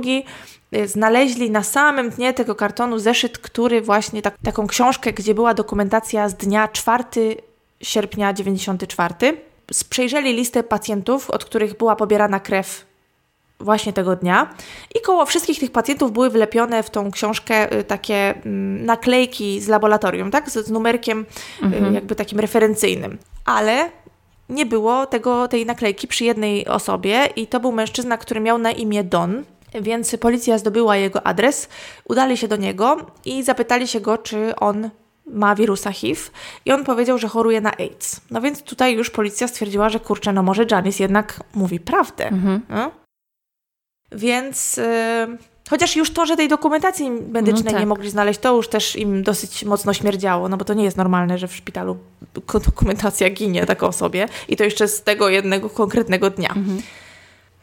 [0.76, 5.54] y, znaleźli na samym dnie tego kartonu zeszyt, który właśnie tak, taką książkę, gdzie była
[5.54, 7.04] dokumentacja z dnia 4
[7.82, 9.14] sierpnia 94.
[9.90, 12.86] Przejrzeli listę pacjentów, od których była pobierana krew
[13.60, 14.54] właśnie tego dnia.
[14.96, 19.68] I koło wszystkich tych pacjentów były wlepione w tą książkę y, takie mm, naklejki z
[19.68, 20.50] laboratorium, tak?
[20.50, 21.26] Z, z numerkiem
[21.64, 21.94] y, mhm.
[21.94, 23.18] jakby takim referencyjnym.
[23.46, 23.90] Ale
[24.50, 28.72] nie było tego, tej naklejki przy jednej osobie i to był mężczyzna, który miał na
[28.72, 29.44] imię Don.
[29.82, 31.70] Więc policja zdobyła jego adres,
[32.10, 34.90] udali się do niego i zapytali się go, czy on
[35.26, 36.22] ma wirusa HIV
[36.66, 38.22] i on powiedział, że choruje na AIDS.
[38.32, 42.28] No więc tutaj już policja stwierdziła, że kurczę, no może Janice jednak mówi prawdę.
[42.28, 42.62] Mhm.
[42.70, 42.92] No?
[44.12, 44.84] Więc yy,
[45.70, 47.80] chociaż już to, że tej dokumentacji medycznej no tak.
[47.80, 50.98] nie mogli znaleźć, to już też im dosyć mocno śmierdziało, no bo to nie jest
[50.98, 51.98] normalne, że w szpitalu
[52.66, 56.50] dokumentacja ginie tak osobie i to jeszcze z tego jednego konkretnego dnia.
[56.50, 56.82] Mhm.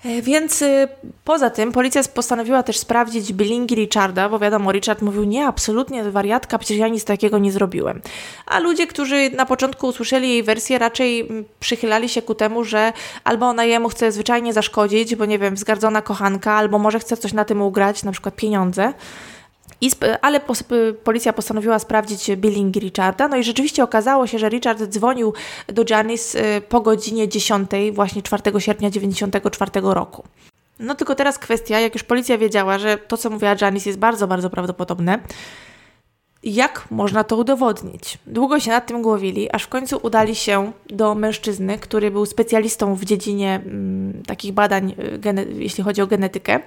[0.05, 0.89] E, więc y,
[1.25, 6.59] poza tym policja postanowiła też sprawdzić billingi Richarda, bo wiadomo, Richard mówił, nie, absolutnie wariatka,
[6.59, 8.01] przecież ja nic takiego nie zrobiłem.
[8.47, 12.93] A ludzie, którzy na początku usłyszeli jej wersję, raczej mm, przychylali się ku temu, że
[13.25, 17.33] albo ona jemu chce zwyczajnie zaszkodzić, bo nie wiem, wzgardzona kochanka, albo może chce coś
[17.33, 18.93] na tym ugrać, na przykład pieniądze.
[19.81, 19.91] I,
[20.23, 20.41] ale
[21.05, 23.29] policja postanowiła sprawdzić billing Richarda.
[23.29, 25.33] No i rzeczywiście okazało się, że Richard dzwonił
[25.67, 30.25] do Janice y, po godzinie 10, właśnie 4 sierpnia 1994 roku.
[30.79, 34.29] No tylko teraz kwestia, jak już policja wiedziała, że to, co mówiła Janice jest bardzo,
[34.29, 35.19] bardzo prawdopodobne,
[36.45, 38.19] jak można to udowodnić?
[38.27, 42.95] Długo się nad tym głowili, aż w końcu udali się do mężczyzny, który był specjalistą
[42.95, 44.95] w dziedzinie mm, takich badań,
[45.39, 46.61] y, jeśli chodzi o genetykę.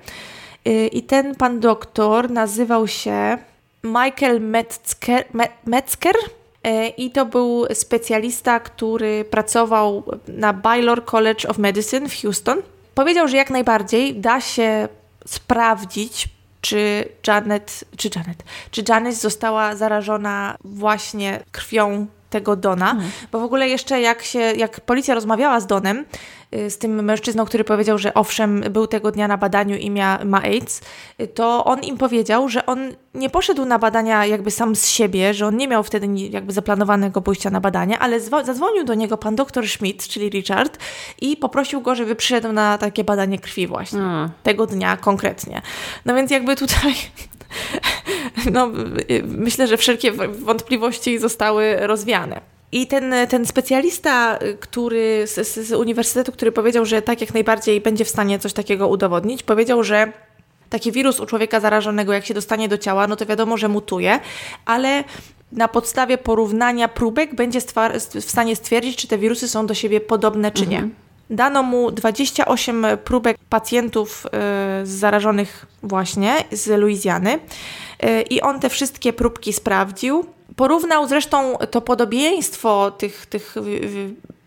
[0.67, 3.37] Y, I ten pan doktor nazywał się
[3.83, 5.25] Michael Metzger,
[5.65, 12.61] Metzger y, i to był specjalista, który pracował na Baylor College of Medicine w Houston.
[12.95, 14.87] Powiedział, że jak najbardziej da się
[15.25, 16.29] sprawdzić,
[16.61, 23.11] czy Janet, czy Janet, czy Janet została zarażona właśnie krwią tego Dona, mhm.
[23.31, 26.05] bo w ogóle jeszcze jak się, jak policja rozmawiała z Donem,
[26.69, 30.41] z tym mężczyzną, który powiedział, że owszem, był tego dnia na badaniu i mia, ma
[30.41, 30.81] AIDS,
[31.21, 35.33] y, to on im powiedział, że on nie poszedł na badania jakby sam z siebie,
[35.33, 39.35] że on nie miał wtedy jakby zaplanowanego pójścia na badania, ale zadzwonił do niego pan
[39.35, 40.77] doktor Schmidt, czyli Richard
[41.21, 43.99] i poprosił go, żeby przyszedł na takie badanie krwi właśnie.
[43.99, 44.29] Hmm.
[44.43, 45.61] Tego dnia konkretnie.
[46.05, 46.93] No więc jakby tutaj
[48.51, 48.69] no,
[49.23, 52.54] myślę, że wszelkie wątpliwości zostały rozwiane.
[52.75, 58.05] I ten, ten specjalista, który z, z, uniwersytetu, który powiedział, że tak jak najbardziej będzie
[58.05, 60.11] w stanie coś takiego udowodnić, powiedział, że
[60.69, 64.19] taki wirus u człowieka zarażonego, jak się dostanie do ciała, no to wiadomo, że mutuje,
[64.65, 65.03] ale
[65.51, 67.59] na podstawie porównania próbek będzie
[68.15, 70.77] w stanie stwierdzić, czy te wirusy są do siebie podobne, czy nie.
[70.77, 70.95] Mhm.
[71.29, 74.25] Dano mu 28 próbek pacjentów
[74.83, 80.34] y, zarażonych właśnie z Luizjany y, i on te wszystkie próbki sprawdził.
[80.55, 83.55] Porównał zresztą to podobieństwo tych, tych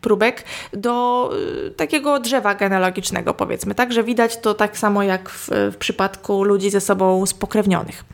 [0.00, 1.30] próbek do
[1.66, 3.74] y, takiego drzewa genealogicznego, powiedzmy.
[3.74, 8.04] Także widać to tak samo jak w, w przypadku ludzi ze sobą spokrewnionych.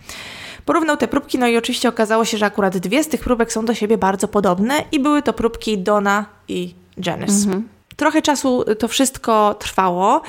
[0.64, 3.64] Porównał te próbki, no i oczywiście okazało się, że akurat dwie z tych próbek są
[3.64, 6.74] do siebie bardzo podobne i były to próbki Dona i
[7.07, 7.33] Janice.
[7.33, 7.68] Mhm.
[7.96, 10.22] Trochę czasu to wszystko trwało.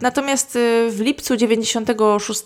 [0.00, 2.42] Natomiast y, w lipcu 96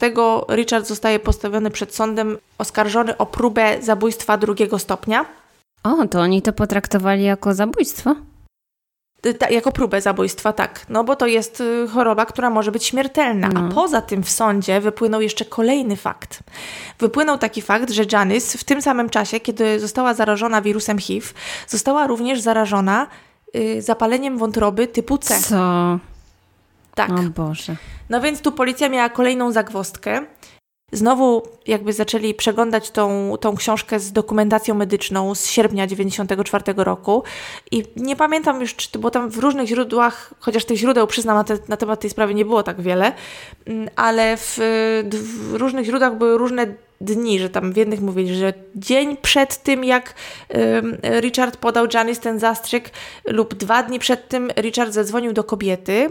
[0.49, 5.27] Richard zostaje postawiony przed sądem oskarżony o próbę zabójstwa drugiego stopnia.
[5.83, 8.15] O, to oni to potraktowali jako zabójstwo?
[9.27, 10.87] Y, ta, jako próbę zabójstwa, tak.
[10.89, 13.49] No bo to jest y, choroba, która może być śmiertelna.
[13.49, 13.61] No.
[13.61, 16.43] A poza tym w sądzie wypłynął jeszcze kolejny fakt.
[16.99, 21.27] Wypłynął taki fakt, że Janice w tym samym czasie, kiedy została zarażona wirusem HIV,
[21.69, 23.07] została również zarażona
[23.57, 25.41] y, zapaleniem wątroby typu C.
[25.41, 25.99] Co?
[26.97, 27.11] Tak.
[27.11, 27.77] O Boże.
[28.11, 30.27] No więc tu policja miała kolejną zagwozdkę.
[30.93, 37.23] Znowu jakby zaczęli przeglądać tą, tą książkę z dokumentacją medyczną z sierpnia 94 roku
[37.71, 41.45] i nie pamiętam już, czy, bo tam w różnych źródłach, chociaż tych źródeł przyznam na,
[41.45, 43.13] te, na temat tej sprawy nie było tak wiele,
[43.67, 44.59] mm, ale w,
[45.13, 49.85] w różnych źródłach były różne dni, że tam w jednych mówili, że dzień przed tym,
[49.85, 50.15] jak
[51.21, 52.91] Richard podał Janice ten zastrzyk
[53.25, 56.09] lub dwa dni przed tym Richard zadzwonił do kobiety,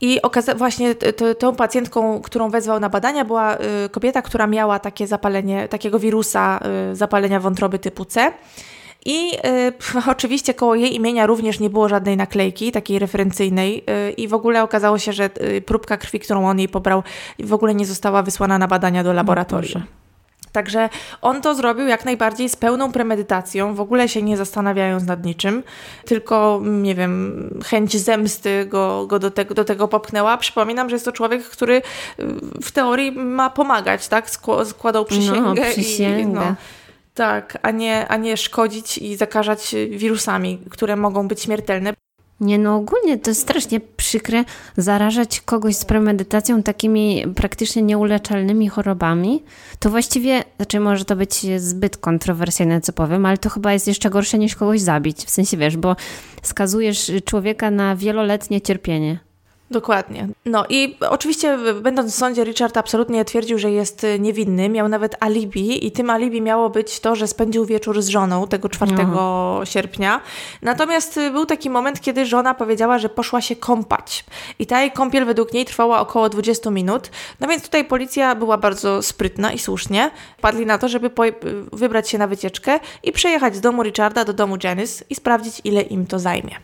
[0.00, 0.94] i okaza- właśnie
[1.38, 6.60] tą pacjentką, którą wezwał na badania, była y, kobieta, która miała takie zapalenie, takiego wirusa
[6.92, 8.32] y, zapalenia wątroby typu C.
[9.06, 9.72] I y,
[10.16, 14.62] oczywiście koło jej imienia również nie było żadnej naklejki, takiej referencyjnej, y, i w ogóle
[14.62, 17.02] okazało się, że y, próbka krwi, którą on jej pobrał,
[17.38, 19.82] w ogóle nie została wysłana na badania do laboratorium.
[20.58, 20.88] Także
[21.22, 25.62] on to zrobił jak najbardziej z pełną premedytacją, w ogóle się nie zastanawiając nad niczym,
[26.04, 30.36] tylko, nie wiem, chęć zemsty go, go do, tego, do tego popchnęła.
[30.36, 31.82] Przypominam, że jest to człowiek, który y,
[32.62, 34.30] w teorii ma pomagać, tak?
[34.64, 35.40] Składał przysięgę.
[35.40, 36.20] No, przysięgę.
[36.20, 36.54] I, no,
[37.14, 41.92] tak, a nie, a nie szkodzić i zakażać wirusami, które mogą być śmiertelne.
[42.40, 44.44] Nie, no ogólnie to jest strasznie przykre
[44.76, 49.42] zarażać kogoś z premedytacją takimi praktycznie nieuleczalnymi chorobami.
[49.78, 54.10] To właściwie, znaczy może to być zbyt kontrowersyjne, co powiem, ale to chyba jest jeszcze
[54.10, 55.24] gorsze niż kogoś zabić.
[55.24, 55.96] W sensie wiesz, bo
[56.42, 59.27] skazujesz człowieka na wieloletnie cierpienie.
[59.70, 60.28] Dokładnie.
[60.44, 64.68] No i oczywiście, będąc w sądzie, Richard absolutnie twierdził, że jest y, niewinny.
[64.68, 68.68] Miał nawet alibi, i tym alibi miało być to, że spędził wieczór z żoną tego
[68.68, 69.60] 4 Aha.
[69.64, 70.20] sierpnia.
[70.62, 74.24] Natomiast y, był taki moment, kiedy żona powiedziała, że poszła się kąpać.
[74.58, 77.10] I ta jej kąpiel według niej trwała około 20 minut.
[77.40, 80.10] No więc tutaj policja była bardzo sprytna i słusznie.
[80.40, 81.10] Padli na to, żeby
[81.72, 85.82] wybrać się na wycieczkę i przejechać z domu Richarda do domu Janice i sprawdzić, ile
[85.82, 86.56] im to zajmie.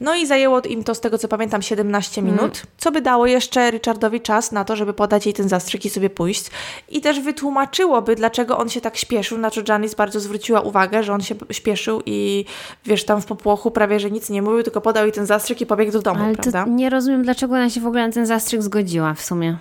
[0.00, 2.36] No i zajęło im to, z tego co pamiętam, 17 mhm.
[2.36, 2.66] minut, mm.
[2.78, 6.10] co by dało jeszcze Richardowi czas na to, żeby podać jej ten zastrzyk i sobie
[6.10, 6.50] pójść.
[6.88, 11.12] I też wytłumaczyłoby, dlaczego on się tak śpieszył, na co Janice bardzo zwróciła uwagę, że
[11.12, 12.44] on się śpieszył i
[12.84, 15.66] wiesz, tam w popłochu prawie, że nic nie mówił, tylko podał jej ten zastrzyk i
[15.66, 16.64] pobiegł do domu, Ale prawda?
[16.68, 19.56] nie rozumiem, dlaczego ona się w ogóle na ten zastrzyk zgodziła w sumie.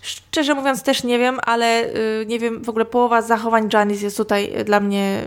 [0.00, 4.16] Szczerze mówiąc też nie wiem, ale yy, nie wiem, w ogóle połowa zachowań Janice jest
[4.16, 5.26] tutaj dla mnie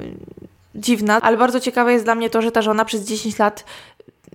[0.76, 3.66] dziwna, ale bardzo ciekawe jest dla mnie to, że ta żona przez 10 lat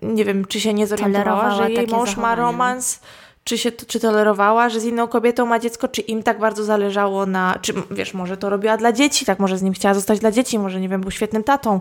[0.02, 3.00] nie wiem, czy się nie zorientowała, że jej mąż ma romans,
[3.44, 7.26] czy się czy tolerowała, że z inną kobietą ma dziecko, czy im tak bardzo zależało
[7.26, 10.30] na, czy wiesz, może to robiła dla dzieci, tak, może z nim chciała zostać dla
[10.30, 11.80] dzieci, może nie wiem, był świetnym tatą,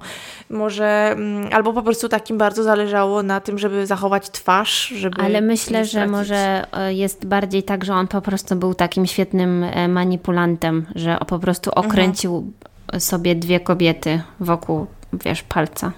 [0.49, 5.41] może mm, albo po prostu takim bardzo zależało na tym, żeby zachować twarz, żeby Ale
[5.41, 9.87] myślę, że może e, jest bardziej tak, że on po prostu był takim świetnym e,
[9.87, 11.87] manipulantem, że po prostu mhm.
[11.87, 12.72] okręcił mhm.
[12.99, 15.91] Sobie dwie kobiety wokół, wiesz, palca.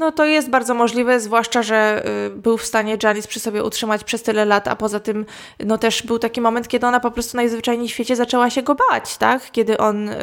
[0.00, 4.04] No to jest bardzo możliwe, zwłaszcza, że y, był w stanie Janice przy sobie utrzymać
[4.04, 5.26] przez tyle lat, a poza tym
[5.64, 8.76] no też był taki moment, kiedy ona po prostu najzwyczajniej w świecie zaczęła się go
[8.90, 9.50] bać, tak?
[9.52, 10.16] Kiedy on, y,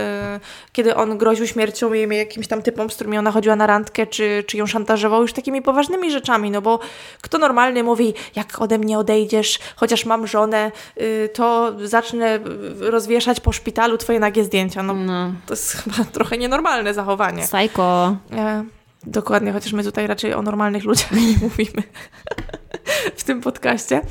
[0.72, 4.44] kiedy on groził śmiercią jej jakimś tam typom, z którymi ona chodziła na randkę, czy,
[4.48, 6.80] czy ją szantażował już takimi poważnymi rzeczami, no bo
[7.22, 12.40] kto normalny mówi, jak ode mnie odejdziesz, chociaż mam żonę, y, to zacznę
[12.80, 14.84] rozwieszać po szpitalu twoje nagie zdjęcia.
[14.84, 15.32] No, no.
[15.46, 17.44] to jest chyba trochę nienormalne zachowanie.
[17.44, 18.18] Psycho.
[18.32, 18.77] E,
[19.08, 21.84] Dokładnie, chociaż my tutaj raczej o normalnych ludziach nie mówimy
[23.16, 24.02] w tym podcaście.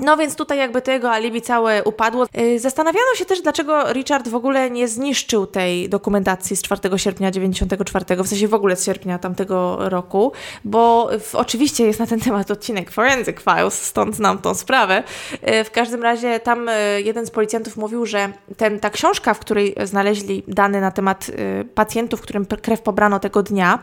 [0.00, 2.26] No więc tutaj jakby tego alibi całe upadło.
[2.38, 7.30] Y, zastanawiano się też, dlaczego Richard w ogóle nie zniszczył tej dokumentacji z 4 sierpnia
[7.30, 10.32] 94, w sensie w ogóle z sierpnia tamtego roku,
[10.64, 15.02] bo w, oczywiście jest na ten temat odcinek Forensic Files, stąd znam tą sprawę.
[15.32, 16.72] Y, w każdym razie tam y,
[17.04, 21.30] jeden z policjantów mówił, że ten, ta książka, w której znaleźli dane na temat
[21.74, 23.78] pacjentów, którym krew pobrano tego dnia,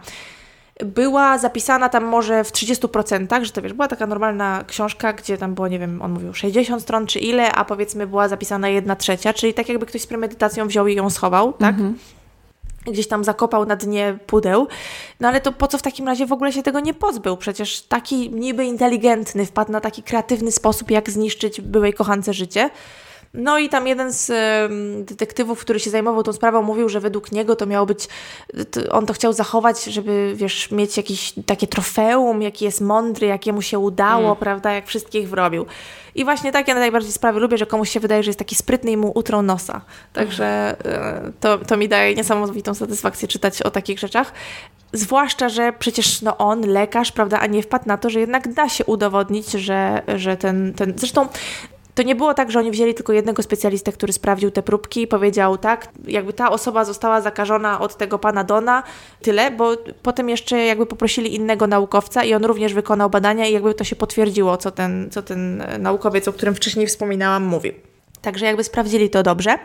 [0.80, 5.54] była zapisana tam może w 30%, że to wiesz, była taka normalna książka, gdzie tam
[5.54, 9.34] było, nie wiem, on mówił 60 stron czy ile, a powiedzmy była zapisana jedna trzecia,
[9.34, 11.76] czyli tak jakby ktoś z premedytacją wziął i ją schował, tak?
[11.76, 11.96] Mhm
[12.86, 14.68] gdzieś tam zakopał na dnie pudeł.
[15.20, 17.38] No ale to po co w takim razie w ogóle się tego nie pozbył?
[17.38, 22.70] Przecież taki niby inteligentny wpadł na taki kreatywny sposób, jak zniszczyć byłej kochance życie.
[23.34, 24.32] No i tam jeden z
[25.06, 28.08] detektywów, który się zajmował tą sprawą, mówił, że według niego to miało być,
[28.92, 33.62] on to chciał zachować, żeby, wiesz, mieć jakieś takie trofeum, jaki jest mądry, jakie mu
[33.62, 34.36] się udało, mm.
[34.36, 35.66] prawda, jak wszystkich wrobił.
[36.16, 38.98] I właśnie takie najbardziej sprawy lubię, że komuś się wydaje, że jest taki sprytny i
[38.98, 39.82] mu utrą nosa.
[40.14, 40.46] Także
[40.86, 44.34] e, to, to mi daje niesamowitą satysfakcję czytać o takich rzeczach.
[44.94, 48.70] Zwłaszcza, że przecież no on, lekarz, prawda, a nie wpadł na to, że jednak da
[48.70, 50.94] się udowodnić, że, że ten, ten.
[50.96, 51.28] Zresztą
[51.96, 55.08] to nie było tak, że oni wzięli tylko jednego specjalistę, który sprawdził te próbki i
[55.08, 58.84] powiedział tak, jakby ta osoba została zakażona od tego pana Dona,
[59.22, 59.72] tyle, bo
[60.04, 63.96] potem jeszcze jakby poprosili innego naukowca i on również wykonał badania i jakby to się
[63.96, 67.74] potwierdziło, co ten, co ten naukowiec, o którym wcześniej wspominałam, mówił.
[68.22, 69.58] Także jakby sprawdzili to dobrze.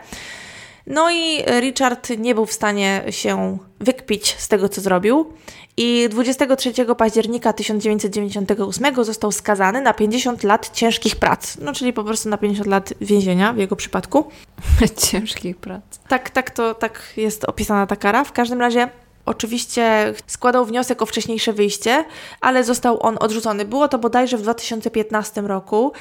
[0.89, 5.33] No i Richard nie był w stanie się wykpić z tego, co zrobił.
[5.77, 11.57] I 23 października 1998 został skazany na 50 lat ciężkich prac.
[11.57, 14.31] No, czyli po prostu na 50 lat więzienia w jego przypadku.
[15.11, 15.83] ciężkich prac.
[16.07, 18.23] Tak, tak, to tak jest opisana ta kara.
[18.23, 18.89] W każdym razie
[19.29, 22.05] Oczywiście składał wniosek o wcześniejsze wyjście,
[22.41, 23.65] ale został on odrzucony.
[23.65, 25.91] Było to bodajże w 2015 roku.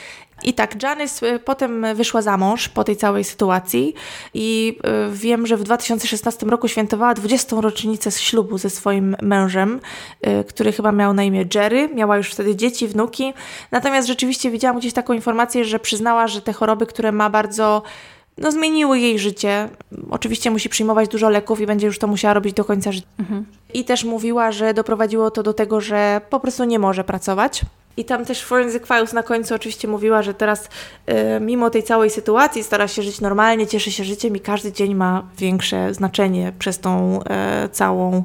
[0.42, 3.94] I tak, Janice y, potem wyszła za mąż po tej całej sytuacji
[4.34, 7.56] i y, wiem, że w 2016 roku świętowała 20.
[7.60, 9.80] rocznicę ślubu ze swoim mężem,
[10.26, 11.88] y, który chyba miał na imię Jerry.
[11.94, 13.32] Miała już wtedy dzieci, wnuki.
[13.70, 17.82] Natomiast rzeczywiście widziałam gdzieś taką informację, że przyznała, że te choroby, które ma bardzo
[18.38, 19.68] no, zmieniły jej życie.
[20.10, 23.06] Oczywiście musi przyjmować dużo leków i będzie już to musiała robić do końca życia.
[23.18, 23.46] Mhm.
[23.74, 27.62] I też mówiła, że doprowadziło to do tego, że po prostu nie może pracować.
[27.96, 32.10] I tam też Forensic Files na końcu oczywiście mówiła, że teraz y, mimo tej całej
[32.10, 36.78] sytuacji stara się żyć normalnie, cieszy się życiem i każdy dzień ma większe znaczenie przez
[36.78, 38.22] tą y, całą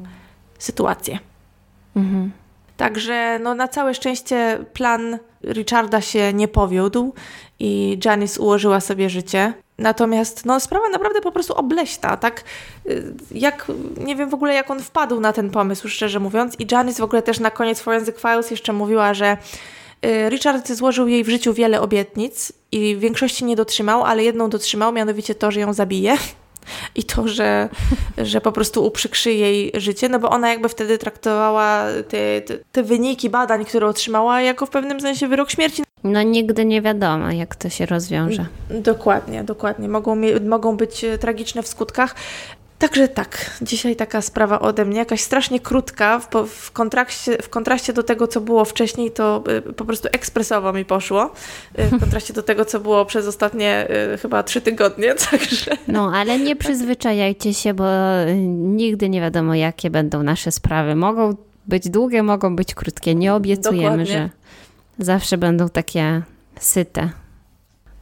[0.58, 1.18] sytuację.
[1.96, 2.30] Mhm.
[2.76, 7.14] Także no, na całe szczęście plan Richarda się nie powiódł
[7.58, 9.52] i Janice ułożyła sobie życie.
[9.78, 12.44] Natomiast no, sprawa naprawdę po prostu obleśna, tak?
[12.86, 16.60] Y, jak, nie wiem w ogóle jak on wpadł na ten pomysł, szczerze mówiąc.
[16.60, 19.36] I Janice w ogóle też na koniec Forensic Files jeszcze mówiła, że
[20.06, 24.92] y, Richard złożył jej w życiu wiele obietnic i większości nie dotrzymał, ale jedną dotrzymał,
[24.92, 26.16] mianowicie to, że ją zabije
[26.94, 27.68] i to, że,
[28.18, 32.82] że po prostu uprzykrzy jej życie, no bo ona jakby wtedy traktowała te, te, te,
[32.82, 35.82] wyniki badań, które otrzymała, jako w pewnym sensie wyrok śmierci.
[36.04, 38.46] No nigdy nie wiadomo, jak to się rozwiąże.
[38.70, 39.88] Dokładnie, dokładnie.
[39.88, 42.14] Mogą, mogą być e, tragiczne w skutkach.
[42.78, 47.92] Także tak, dzisiaj taka sprawa ode mnie, jakaś strasznie krótka, w, w, kontraście, w kontraście
[47.92, 51.30] do tego, co było wcześniej, to y, po prostu ekspresowo mi poszło,
[51.78, 53.88] y, w kontraście do tego, co było przez ostatnie
[54.22, 55.70] chyba trzy tygodnie, także...
[55.88, 57.84] No, ale nie przyzwyczajajcie się, bo
[58.56, 60.94] nigdy nie wiadomo, jakie będą nasze sprawy.
[60.94, 61.36] Mogą
[61.66, 63.14] być długie, mogą być krótkie.
[63.14, 64.06] Nie obiecujemy, Dokładnie.
[64.06, 64.30] że
[64.98, 66.22] zawsze będą takie
[66.58, 67.10] syte.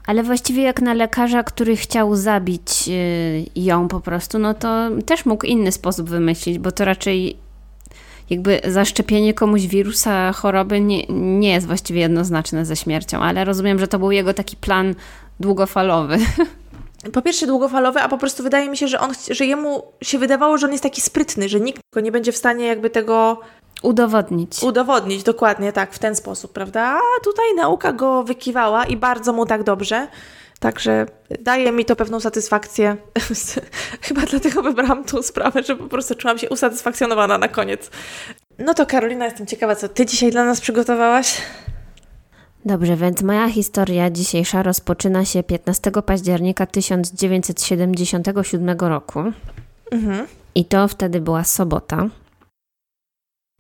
[0.07, 5.27] Ale właściwie jak na lekarza, który chciał zabić y, ją po prostu, no to też
[5.27, 7.37] mógł inny sposób wymyślić, bo to raczej
[8.31, 13.89] jakby zaszczepienie komuś wirusa choroby nie, nie jest właściwie jednoznaczne ze śmiercią, ale rozumiem, że
[13.89, 14.95] to był jego taki plan
[15.41, 16.19] długofalowy.
[17.13, 20.59] Po pierwsze długofalowy, a po prostu wydaje mi się, że on, że jemu się wydawało,
[20.59, 23.41] że on jest taki sprytny, że nikt go nie będzie w stanie jakby tego
[23.83, 24.63] Udowodnić.
[24.63, 26.83] Udowodnić, dokładnie tak, w ten sposób, prawda?
[26.83, 30.09] A tutaj nauka go wykiwała i bardzo mu tak dobrze.
[30.61, 31.07] Także
[31.41, 32.97] daje mi to pewną satysfakcję.
[34.07, 37.91] Chyba dlatego wybrałam tą sprawę, że po prostu czułam się usatysfakcjonowana na koniec.
[38.59, 41.43] No to Karolina, jestem ciekawa, co ty dzisiaj dla nas przygotowałaś?
[42.65, 49.21] Dobrze, więc moja historia dzisiejsza rozpoczyna się 15 października 1977 roku.
[49.91, 50.27] Mhm.
[50.55, 52.09] I to wtedy była sobota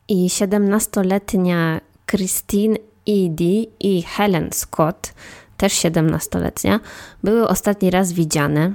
[0.08, 2.76] i 17-letnia Christine
[3.08, 5.14] Edie i Helen Scott,
[5.56, 6.80] też 17-letnia,
[7.22, 8.72] były ostatni raz widziane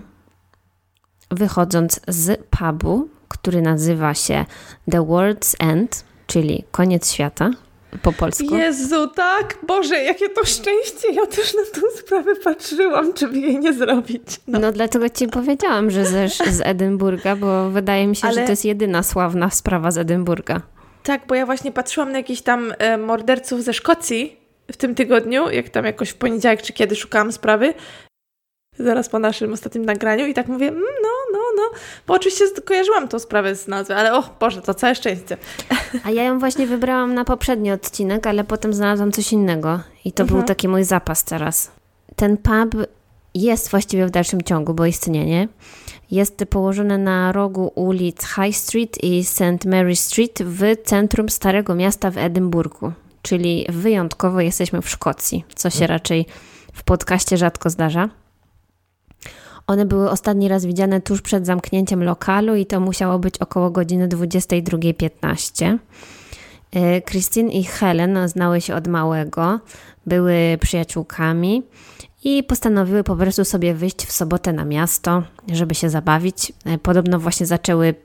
[1.31, 4.45] wychodząc z pubu, który nazywa się
[4.91, 7.51] The World's End, czyli koniec świata
[8.01, 8.55] po polsku.
[8.55, 9.57] Jezu, tak!
[9.67, 11.13] Boże, jakie to szczęście!
[11.13, 14.41] Ja też na tą sprawę patrzyłam, czy by jej nie zrobić.
[14.47, 18.35] No, no dlatego ci powiedziałam, że z, z Edynburga, bo wydaje mi się, Ale...
[18.35, 20.61] że to jest jedyna sławna sprawa z Edynburga.
[21.07, 24.37] Tak, bo ja właśnie patrzyłam na jakichś tam e, morderców ze Szkocji
[24.71, 27.73] w tym tygodniu, jak tam jakoś w poniedziałek czy kiedy szukałam sprawy,
[28.79, 31.63] zaraz po naszym ostatnim nagraniu i tak mówię, mm, no, no, no,
[32.07, 35.37] bo oczywiście kojarzyłam tą sprawę z nazwy, ale o Boże, to całe szczęście.
[36.05, 39.79] A ja ją właśnie wybrałam na poprzedni odcinek, ale potem znalazłam coś innego.
[40.05, 40.39] I to mhm.
[40.39, 41.71] był taki mój zapas teraz.
[42.15, 42.87] Ten pub
[43.33, 45.47] jest właściwie w dalszym ciągu, bo istnieje.
[46.11, 49.65] Jest położony na rogu ulic High Street i St.
[49.65, 52.91] Mary Street w centrum Starego Miasta w Edynburgu.
[53.21, 56.25] Czyli wyjątkowo jesteśmy w Szkocji, co się raczej
[56.73, 58.09] w podcaście rzadko zdarza.
[59.67, 64.07] One były ostatni raz widziane tuż przed zamknięciem lokalu i to musiało być około godziny
[64.07, 65.77] 22.15.
[66.71, 69.59] E, Christine i Helen znały się od małego,
[70.05, 71.63] były przyjaciółkami
[72.23, 76.53] i postanowiły po prostu sobie wyjść w sobotę na miasto, żeby się zabawić.
[76.65, 77.95] E, podobno właśnie zaczęły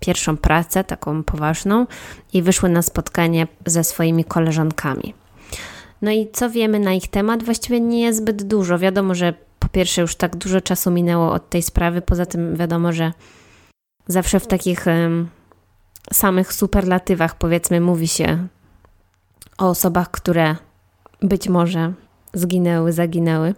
[0.00, 1.86] pierwszą pracę, taką poważną,
[2.32, 5.14] i wyszły na spotkanie ze swoimi koleżankami.
[6.02, 7.42] No i co wiemy na ich temat?
[7.42, 8.78] Właściwie nie jest zbyt dużo.
[8.78, 12.92] Wiadomo, że po pierwsze już tak dużo czasu minęło od tej sprawy, poza tym wiadomo,
[12.92, 13.12] że
[14.06, 15.28] zawsze w takich um,
[16.12, 18.46] samych superlatywach powiedzmy mówi się
[19.58, 20.56] o osobach, które
[21.22, 21.92] być może
[22.34, 23.54] zginęły, zaginęły.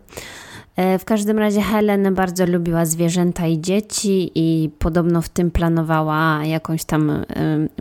[0.77, 6.45] E, w każdym razie Helen bardzo lubiła zwierzęta i dzieci i podobno w tym planowała
[6.45, 7.25] jakąś tam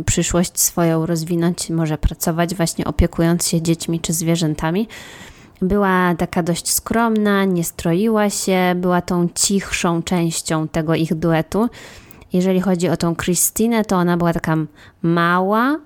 [0.06, 4.88] przyszłość swoją rozwinąć, może pracować właśnie opiekując się dziećmi czy zwierzętami.
[5.62, 11.70] Była taka dość skromna, nie stroiła się, była tą cichszą częścią tego ich duetu.
[12.34, 14.58] Jeżeli chodzi o tą Christinę, to ona była taka
[15.02, 15.80] mała,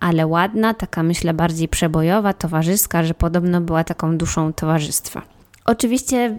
[0.00, 5.22] ale ładna, taka myślę bardziej przebojowa, towarzyska, że podobno była taką duszą towarzystwa.
[5.64, 6.38] Oczywiście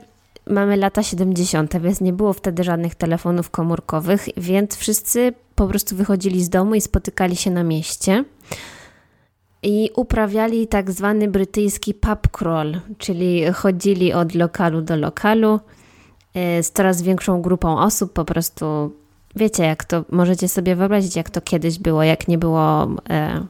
[0.49, 6.43] mamy lata 70., więc nie było wtedy żadnych telefonów komórkowych, więc wszyscy po prostu wychodzili
[6.43, 8.24] z domu i spotykali się na mieście
[9.64, 15.60] i uprawiali tak zwany brytyjski pub crawl, czyli chodzili od lokalu do lokalu
[16.34, 18.93] e, z coraz większą grupą osób, po prostu
[19.38, 23.44] wiecie, jak to możecie sobie wyobrazić, jak to kiedyś było, jak nie było e,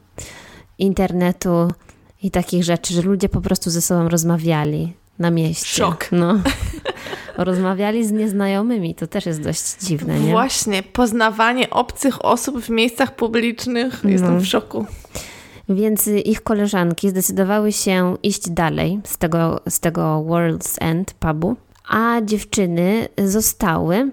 [0.78, 1.72] internetu
[2.24, 5.66] i takich rzeczy, że ludzie po prostu ze sobą rozmawiali na mieście.
[5.66, 6.10] Szok.
[6.12, 6.40] No.
[7.38, 10.32] Rozmawiali z nieznajomymi, to też jest dość dziwne, nie?
[10.32, 14.10] Właśnie, poznawanie obcych osób w miejscach publicznych, no.
[14.10, 14.86] jestem w szoku.
[15.70, 21.56] Więc ich koleżanki zdecydowały się iść dalej z tego, z tego World's End pubu,
[21.90, 24.12] a dziewczyny zostały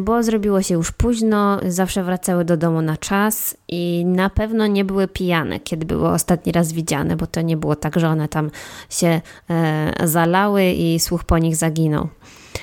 [0.00, 4.84] bo zrobiło się już późno, zawsze wracały do domu na czas i na pewno nie
[4.84, 8.50] były pijane, kiedy były ostatni raz widziane, bo to nie było tak, że one tam
[8.90, 12.08] się e, zalały i słuch po nich zaginął.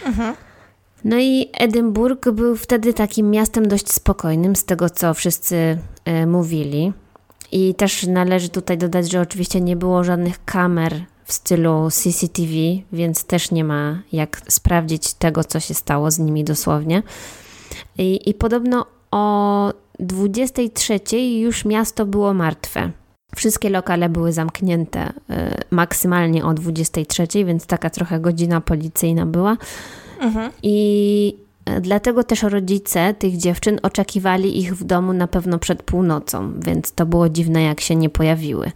[0.06, 0.36] Mhm.
[1.04, 6.94] No i Edynburg był wtedy takim miastem dość spokojnym, z tego co wszyscy e, mówili.
[7.52, 12.54] I też należy tutaj dodać, że oczywiście nie było żadnych kamer w stylu CCTV,
[12.94, 17.04] więc też nie ma jak sprawdzić tego, co się stało z nimi dosłownie.
[17.98, 22.92] I, i podobno o 23 już miasto było martwe.
[23.36, 25.14] Wszystkie lokale były zamknięte y,
[25.72, 29.58] maksymalnie o 23, więc taka trochę godzina policyjna była.
[30.20, 30.52] Mhm.
[30.64, 36.60] I e, Dlatego też rodzice tych dziewczyn oczekiwali ich w domu na pewno przed północą,
[36.60, 38.72] więc to było dziwne, jak się nie pojawiły.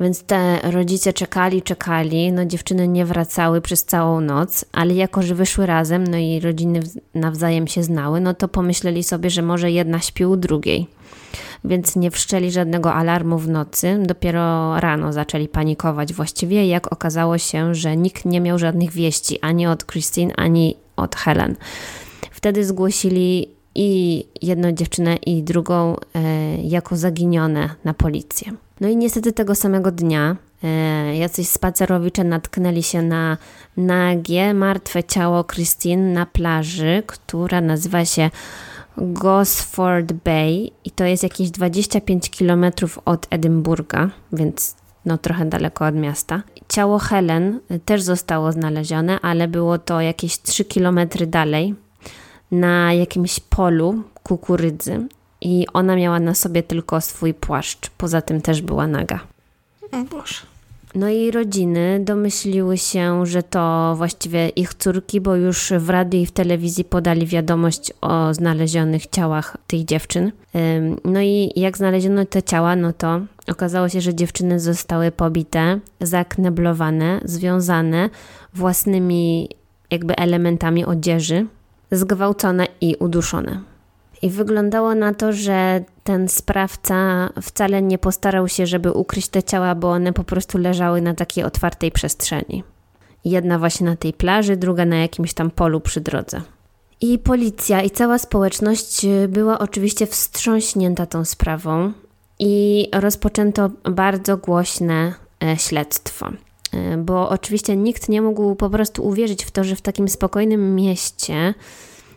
[0.00, 5.34] Więc te rodzice czekali, czekali, no dziewczyny nie wracały przez całą noc, ale jako, że
[5.34, 6.80] wyszły razem, no i rodziny
[7.14, 10.86] nawzajem się znały, no to pomyśleli sobie, że może jedna śpi u drugiej.
[11.64, 17.74] Więc nie wszczeli żadnego alarmu w nocy, dopiero rano zaczęli panikować właściwie, jak okazało się,
[17.74, 21.56] że nikt nie miał żadnych wieści ani od Christine, ani od Helen.
[22.30, 28.52] Wtedy zgłosili i jedną dziewczynę, i drugą e, jako zaginione na policję.
[28.80, 33.38] No i niestety tego samego dnia e, jacyś spacerowicze natknęli się na
[33.76, 38.30] nagie, martwe ciało Christine na plaży, która nazywa się
[38.98, 42.64] Gosford Bay i to jest jakieś 25 km
[43.04, 46.42] od Edynburga, więc no trochę daleko od miasta.
[46.68, 51.74] Ciało Helen też zostało znalezione, ale było to jakieś 3 km dalej
[52.50, 55.08] na jakimś polu kukurydzy
[55.40, 57.90] i ona miała na sobie tylko swój płaszcz.
[57.90, 59.20] Poza tym też była naga.
[59.92, 60.34] O Boże.
[60.94, 66.26] No i rodziny domyśliły się, że to właściwie ich córki, bo już w radiu i
[66.26, 70.32] w telewizji podali wiadomość o znalezionych ciałach tych dziewczyn.
[71.04, 77.20] No i jak znaleziono te ciała, no to okazało się, że dziewczyny zostały pobite, zakneblowane,
[77.24, 78.10] związane
[78.54, 79.48] własnymi
[79.90, 81.46] jakby elementami odzieży,
[81.96, 83.60] zgwałcone i uduszone.
[84.22, 89.74] I wyglądało na to, że ten sprawca wcale nie postarał się, żeby ukryć te ciała,
[89.74, 92.64] bo one po prostu leżały na takiej otwartej przestrzeni.
[93.24, 96.42] Jedna właśnie na tej plaży, druga na jakimś tam polu przy drodze.
[97.00, 101.92] I policja i cała społeczność była oczywiście wstrząśnięta tą sprawą.
[102.38, 105.14] i rozpoczęto bardzo głośne
[105.44, 106.28] e, śledztwo.
[106.74, 110.74] E, bo oczywiście nikt nie mógł po prostu uwierzyć w to, że w takim spokojnym
[110.74, 111.54] mieście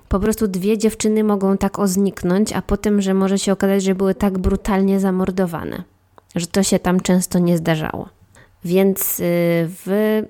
[0.10, 4.16] po prostu dwie dziewczyny mogą tak ozniknąć, a potem, że może się okazać, że były
[4.16, 5.84] tak brutalnie zamordowane,
[6.36, 8.10] że to się tam często nie zdarzało.
[8.66, 9.24] Więc y,
[9.86, 10.22] w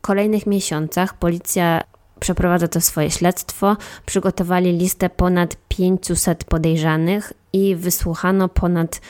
[0.00, 1.80] kolejnych miesiącach policja
[2.20, 3.76] przeprowadza to swoje śledztwo.
[4.06, 9.00] Przygotowali listę ponad 500 podejrzanych i wysłuchano ponad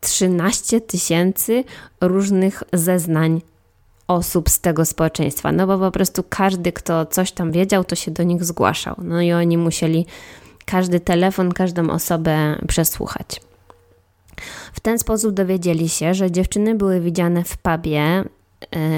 [0.00, 1.64] 13 tysięcy
[2.00, 3.40] różnych zeznań
[4.08, 5.52] osób z tego społeczeństwa.
[5.52, 8.94] No bo po prostu każdy, kto coś tam wiedział, to się do nich zgłaszał.
[8.98, 10.06] No i oni musieli
[10.64, 13.40] każdy telefon, każdą osobę przesłuchać.
[14.72, 18.24] W ten sposób dowiedzieli się, że dziewczyny były widziane w pubie, e,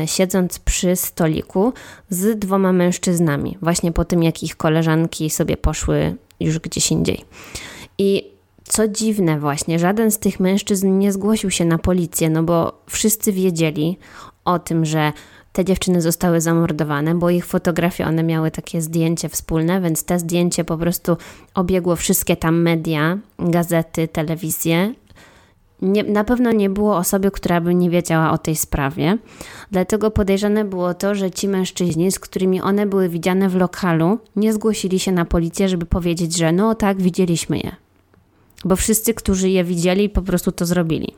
[0.07, 1.73] siedząc przy stoliku
[2.11, 7.25] z dwoma mężczyznami, właśnie po tym, jak ich koleżanki sobie poszły już gdzieś indziej.
[7.99, 8.38] I
[8.69, 13.33] co dziwne, właśnie, żaden z tych mężczyzn nie zgłosił się na policję, no bo wszyscy
[13.33, 13.99] wiedzieli
[14.45, 15.12] o tym, że
[15.53, 20.64] te dziewczyny zostały zamordowane, bo ich fotografie, one miały takie zdjęcie wspólne, więc te zdjęcie
[20.64, 21.16] po prostu
[21.55, 24.95] obiegło wszystkie tam media, gazety, telewizje.
[25.83, 29.19] Nie, na pewno nie było osoby, która by nie wiedziała o tej sprawie.
[29.71, 34.53] Dlatego podejrzane było to, że ci mężczyźni, z którymi one były widziane w lokalu, nie
[34.53, 37.88] zgłosili się na policję, żeby powiedzieć, że no tak, widzieliśmy je.
[38.65, 41.15] Bo wszyscy, którzy je widzieli, po prostu to zrobili.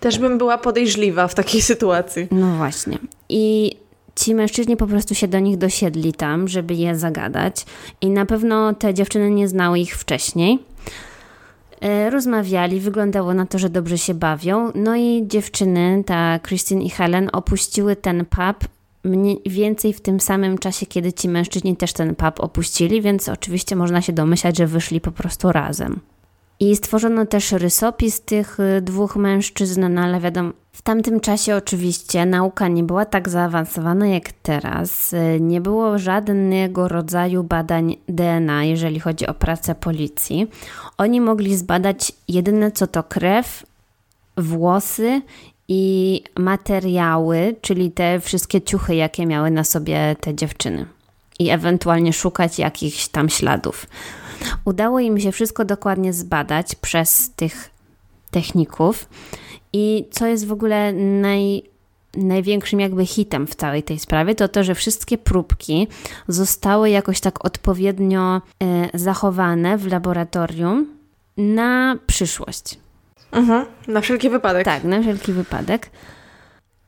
[0.00, 2.28] Też bym była podejrzliwa w takiej sytuacji.
[2.30, 2.98] No właśnie.
[3.28, 3.76] I
[4.16, 7.66] ci mężczyźni po prostu się do nich dosiedli tam, żeby je zagadać.
[8.00, 10.58] I na pewno te dziewczyny nie znały ich wcześniej.
[11.80, 14.72] E, rozmawiali, wyglądało na to, że dobrze się bawią.
[14.74, 18.68] No i dziewczyny, ta Christine i Helen, opuściły ten pub
[19.04, 23.76] mniej więcej w tym samym czasie, kiedy ci mężczyźni też ten pub opuścili, więc oczywiście
[23.76, 26.00] można się domyślać, że wyszli po prostu razem.
[26.60, 32.26] I stworzono też rysopis tych y, dwóch mężczyzn, no ale wiadomo, w tamtym czasie oczywiście
[32.26, 35.12] nauka nie była tak zaawansowana jak teraz.
[35.12, 40.50] Y, nie było żadnego rodzaju badań DNA, jeżeli chodzi o pracę policji.
[40.98, 43.66] Oni mogli zbadać jedyne co to krew,
[44.36, 45.22] włosy
[45.68, 50.86] i materiały, czyli te wszystkie ciuchy, jakie miały na sobie te dziewczyny.
[51.38, 53.86] I ewentualnie szukać jakichś tam śladów.
[54.64, 57.70] Udało im się wszystko dokładnie zbadać przez tych
[58.30, 59.08] techników.
[59.72, 61.62] I co jest w ogóle naj,
[62.16, 65.88] największym jakby hitem w całej tej sprawie, to to, że wszystkie próbki
[66.28, 70.86] zostały jakoś tak odpowiednio e, zachowane w laboratorium
[71.36, 72.81] na przyszłość.
[73.32, 74.64] Mhm, na wszelki wypadek.
[74.64, 75.90] Tak, na wszelki wypadek.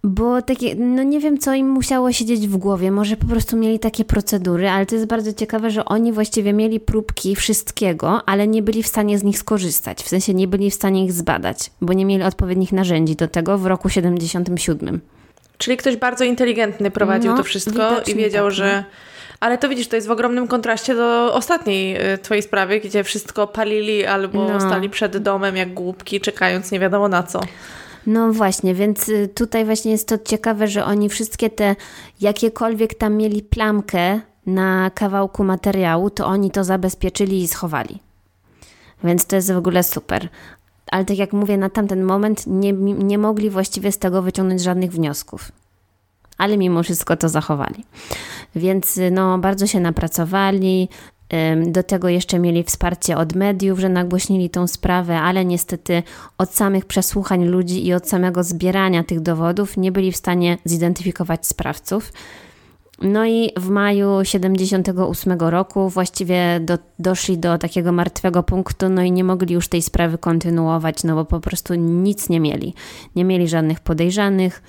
[0.04, 2.90] Bo takie, no nie wiem, co im musiało siedzieć w głowie.
[2.90, 6.80] Może po prostu mieli takie procedury, ale to jest bardzo ciekawe, że oni właściwie mieli
[6.80, 10.02] próbki wszystkiego, ale nie byli w stanie z nich skorzystać.
[10.02, 13.58] W sensie nie byli w stanie ich zbadać, bo nie mieli odpowiednich narzędzi do tego
[13.58, 15.00] w roku 77.
[15.58, 18.84] Czyli ktoś bardzo inteligentny prowadził no, to wszystko i wiedział, tak, że.
[18.86, 19.13] No.
[19.40, 23.46] Ale to widzisz, to jest w ogromnym kontraście do ostatniej y, twojej sprawy, gdzie wszystko
[23.46, 24.60] palili albo no.
[24.60, 27.40] stali przed domem jak głupki, czekając nie wiadomo na co.
[28.06, 31.76] No właśnie, więc y, tutaj właśnie jest to ciekawe, że oni wszystkie te
[32.20, 37.98] jakiekolwiek tam mieli plamkę na kawałku materiału, to oni to zabezpieczyli i schowali.
[39.04, 40.28] Więc to jest w ogóle super.
[40.90, 44.92] Ale tak jak mówię, na tamten moment nie, nie mogli właściwie z tego wyciągnąć żadnych
[44.92, 45.52] wniosków.
[46.38, 47.84] Ale mimo wszystko to zachowali.
[48.56, 50.88] Więc y, no, bardzo się napracowali,
[51.66, 56.02] do tego jeszcze mieli wsparcie od mediów, że nagłośnili tą sprawę, ale niestety
[56.38, 61.46] od samych przesłuchań ludzi i od samego zbierania tych dowodów nie byli w stanie zidentyfikować
[61.46, 62.12] sprawców.
[63.02, 69.12] No i w maju 78 roku właściwie do, doszli do takiego martwego punktu, no i
[69.12, 72.74] nie mogli już tej sprawy kontynuować, no bo po prostu nic nie mieli.
[73.16, 74.62] Nie mieli żadnych podejrzanych,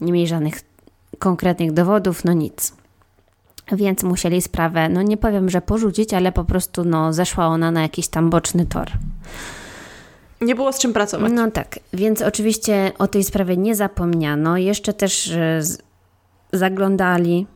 [0.00, 0.54] nie mieli żadnych
[1.18, 2.72] konkretnych dowodów, no nic
[3.72, 7.82] więc musieli sprawę, no nie powiem, że porzucić, ale po prostu no, zeszła ona na
[7.82, 8.90] jakiś tam boczny tor.
[10.40, 11.32] Nie było z czym pracować.
[11.34, 14.56] No tak, więc oczywiście o tej sprawie nie zapomniano.
[14.56, 15.60] Jeszcze też e,
[16.52, 17.46] zaglądali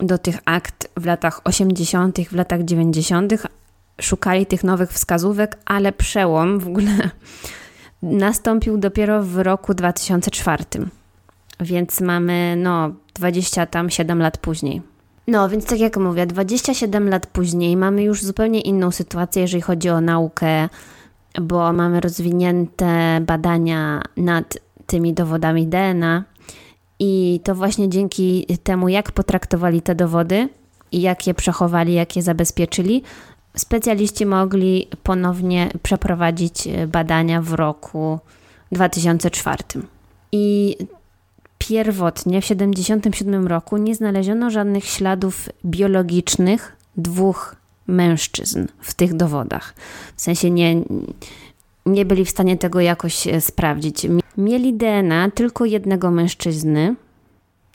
[0.00, 3.32] do tych akt w latach 80., w latach 90.,
[4.00, 6.90] szukali tych nowych wskazówek, ale przełom w ogóle
[8.02, 10.64] nastąpił dopiero w roku 2004.
[11.60, 14.82] Więc mamy no 27 lat później.
[15.26, 19.90] No, więc tak jak mówię, 27 lat później mamy już zupełnie inną sytuację, jeżeli chodzi
[19.90, 20.68] o naukę,
[21.42, 26.24] bo mamy rozwinięte badania nad tymi dowodami DNA
[26.98, 30.48] i to właśnie dzięki temu, jak potraktowali te dowody
[30.92, 33.02] i jak je przechowali, jak je zabezpieczyli,
[33.56, 38.18] specjaliści mogli ponownie przeprowadzić badania w roku
[38.72, 39.64] 2004.
[40.32, 40.76] I
[41.58, 49.74] pierwotnie w 1977 roku nie znaleziono żadnych śladów biologicznych dwóch mężczyzn w tych dowodach.
[50.16, 50.82] W sensie nie,
[51.86, 54.06] nie byli w stanie tego jakoś e, sprawdzić.
[54.38, 56.94] Mieli DNA tylko jednego mężczyzny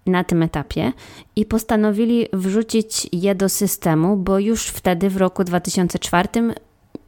[0.05, 0.93] na tym etapie
[1.35, 6.29] i postanowili wrzucić je do systemu, bo już wtedy w roku 2004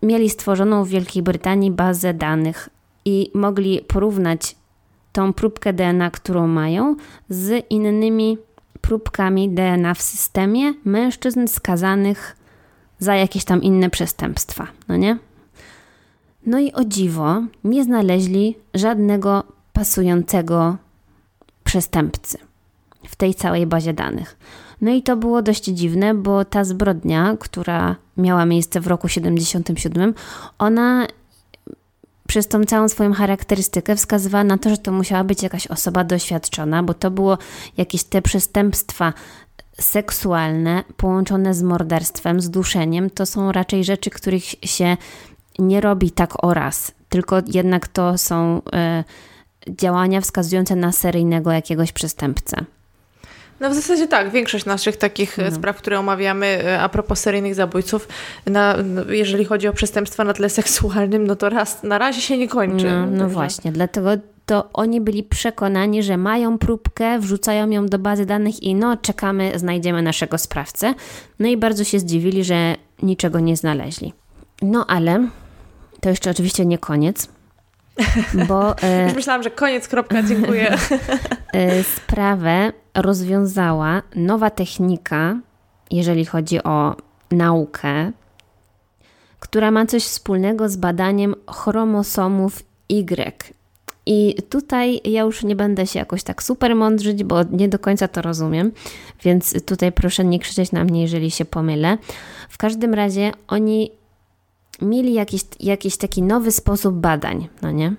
[0.03, 2.69] mieli stworzoną w Wielkiej Brytanii bazę danych
[3.05, 4.55] i mogli porównać
[5.12, 6.95] tą próbkę DNA, którą mają,
[7.30, 8.38] z innymi
[8.82, 12.36] próbkami DNA w systemie mężczyzn skazanych
[12.99, 15.18] za jakieś tam inne przestępstwa, no nie?
[16.45, 19.43] No i o dziwo, nie znaleźli żadnego
[19.74, 20.78] pasującego
[21.64, 22.38] przestępcy
[23.07, 24.38] w tej całej bazie danych.
[24.82, 30.14] No i to było dość dziwne, bo ta zbrodnia, która miała miejsce w roku 77,
[30.59, 31.07] ona
[32.32, 36.84] przez tą całą swoją charakterystykę wskazywała na to, że to musiała być jakaś osoba doświadczona,
[36.84, 37.38] bo to było
[37.77, 39.13] jakieś te przestępstwa
[39.79, 43.09] seksualne połączone z morderstwem, z duszeniem.
[43.09, 44.97] To są raczej rzeczy, których się
[45.59, 48.61] nie robi tak oraz, tylko jednak to są
[49.69, 52.65] y, działania wskazujące na seryjnego jakiegoś przestępcę.
[53.62, 55.55] No w zasadzie tak, większość naszych takich e, no.
[55.55, 58.07] spraw, które omawiamy e, a propos seryjnych zabójców,
[58.45, 58.76] na,
[59.09, 62.91] jeżeli chodzi o przestępstwa na tle seksualnym, no to raz, na razie się nie kończy.
[62.91, 64.09] No, no właśnie, dlatego
[64.45, 69.51] to oni byli przekonani, że mają próbkę, wrzucają ją do bazy danych i no czekamy,
[69.55, 70.93] znajdziemy naszego sprawcę.
[71.39, 74.14] No i bardzo się zdziwili, że niczego nie znaleźli.
[74.62, 75.28] No ale
[75.99, 77.30] to jeszcze oczywiście nie koniec.
[78.47, 80.77] Bo, e, Już myślałam, że koniec, kropka, dziękuję.
[81.53, 85.39] E, sprawę rozwiązała nowa technika,
[85.91, 86.95] jeżeli chodzi o
[87.31, 88.11] naukę,
[89.39, 93.53] która ma coś wspólnego z badaniem chromosomów Y.
[94.05, 98.07] I tutaj ja już nie będę się jakoś tak super mądrzyć, bo nie do końca
[98.07, 98.71] to rozumiem,
[99.23, 101.97] więc tutaj proszę nie krzyczeć na mnie, jeżeli się pomylę.
[102.49, 103.91] W każdym razie oni
[104.82, 107.93] mieli jakiś, jakiś taki nowy sposób badań, no nie?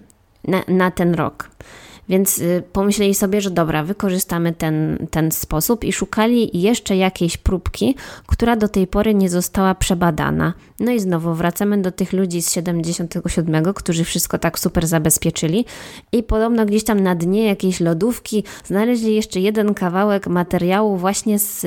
[0.45, 1.51] Na, na ten rok.
[2.09, 7.95] Więc y, pomyśleli sobie, że dobra, wykorzystamy ten, ten sposób i szukali jeszcze jakiejś próbki,
[8.27, 10.53] która do tej pory nie została przebadana.
[10.81, 15.65] No i znowu wracamy do tych ludzi z 77, którzy wszystko tak super zabezpieczyli
[16.13, 21.67] i podobno gdzieś tam na dnie jakiejś lodówki znaleźli jeszcze jeden kawałek materiału właśnie z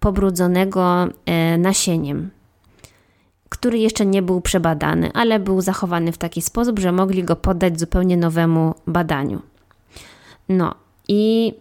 [0.00, 2.35] pobrudzonego e, nasieniem
[3.48, 7.80] który jeszcze nie był przebadany, ale był zachowany w taki sposób, że mogli go poddać
[7.80, 9.42] zupełnie nowemu badaniu.
[10.48, 10.74] No
[11.08, 11.54] i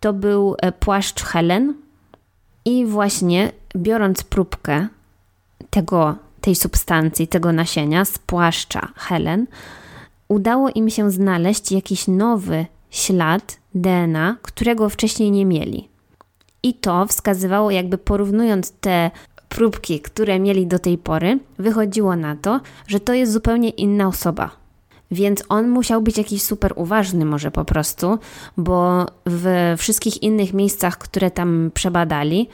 [0.00, 1.74] to był e, płaszcz Helen
[2.64, 4.88] i właśnie biorąc próbkę
[5.70, 9.46] tego, tej substancji, tego nasienia z płaszcza Helen,
[10.28, 15.88] udało im się znaleźć jakiś nowy ślad DNA, którego wcześniej nie mieli.
[16.62, 19.10] I to wskazywało, jakby porównując te
[19.50, 24.50] próbki, które mieli do tej pory, wychodziło na to, że to jest zupełnie inna osoba.
[25.10, 28.18] Więc on musiał być jakiś super uważny, może po prostu,
[28.56, 32.48] bo w wszystkich innych miejscach, które tam przebadali,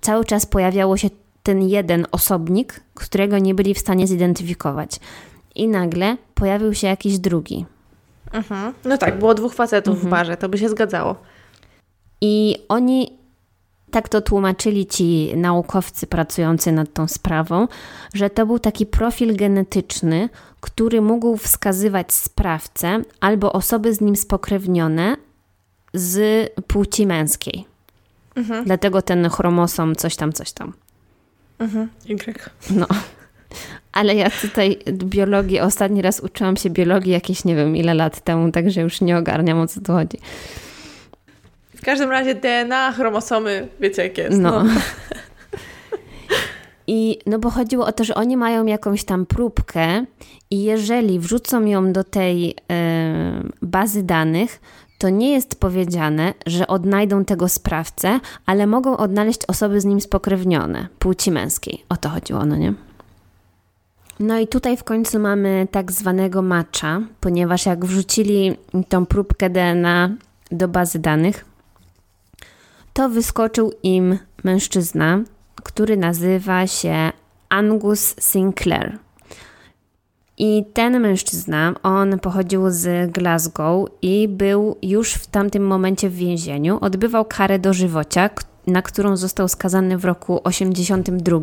[0.00, 1.10] cały czas pojawiało się
[1.42, 5.00] ten jeden osobnik, którego nie byli w stanie zidentyfikować.
[5.54, 7.66] I nagle pojawił się jakiś drugi.
[8.32, 8.72] Mhm.
[8.84, 10.08] No tak, było dwóch facetów mhm.
[10.08, 11.16] w barze, to by się zgadzało.
[12.20, 13.21] I oni
[13.92, 17.68] tak to tłumaczyli ci naukowcy pracujący nad tą sprawą,
[18.14, 20.28] że to był taki profil genetyczny,
[20.60, 25.16] który mógł wskazywać sprawcę albo osoby z nim spokrewnione
[25.94, 27.64] z płci męskiej.
[28.34, 28.64] Mhm.
[28.64, 30.72] Dlatego ten chromosom coś tam, coś tam.
[31.58, 31.88] Mhm.
[32.10, 32.50] Y.
[32.70, 32.86] No.
[33.92, 38.52] Ale ja tutaj biologii, ostatni raz uczyłam się biologii jakieś nie wiem ile lat temu,
[38.52, 40.18] także już nie ogarniam o co tu chodzi.
[41.82, 44.38] W każdym razie DNA, chromosomy, wiecie jak jest.
[44.38, 44.64] No.
[44.64, 44.70] no.
[46.86, 50.04] I no bo chodziło o to, że oni mają jakąś tam próbkę
[50.50, 52.54] i jeżeli wrzucą ją do tej y,
[53.62, 54.60] bazy danych,
[54.98, 60.88] to nie jest powiedziane, że odnajdą tego sprawcę, ale mogą odnaleźć osoby z nim spokrewnione,
[60.98, 61.84] płci męskiej.
[61.88, 62.74] O to chodziło, no nie?
[64.20, 68.56] No i tutaj w końcu mamy tak zwanego matcha, ponieważ jak wrzucili
[68.88, 70.10] tą próbkę DNA
[70.50, 71.51] do bazy danych,
[72.92, 75.20] to wyskoczył im mężczyzna,
[75.62, 77.12] który nazywa się
[77.48, 78.98] Angus Sinclair.
[80.38, 86.78] I ten mężczyzna, on pochodził z Glasgow i był już w tamtym momencie w więzieniu.
[86.80, 88.30] Odbywał karę dożywocia,
[88.66, 91.38] na którą został skazany w roku 82.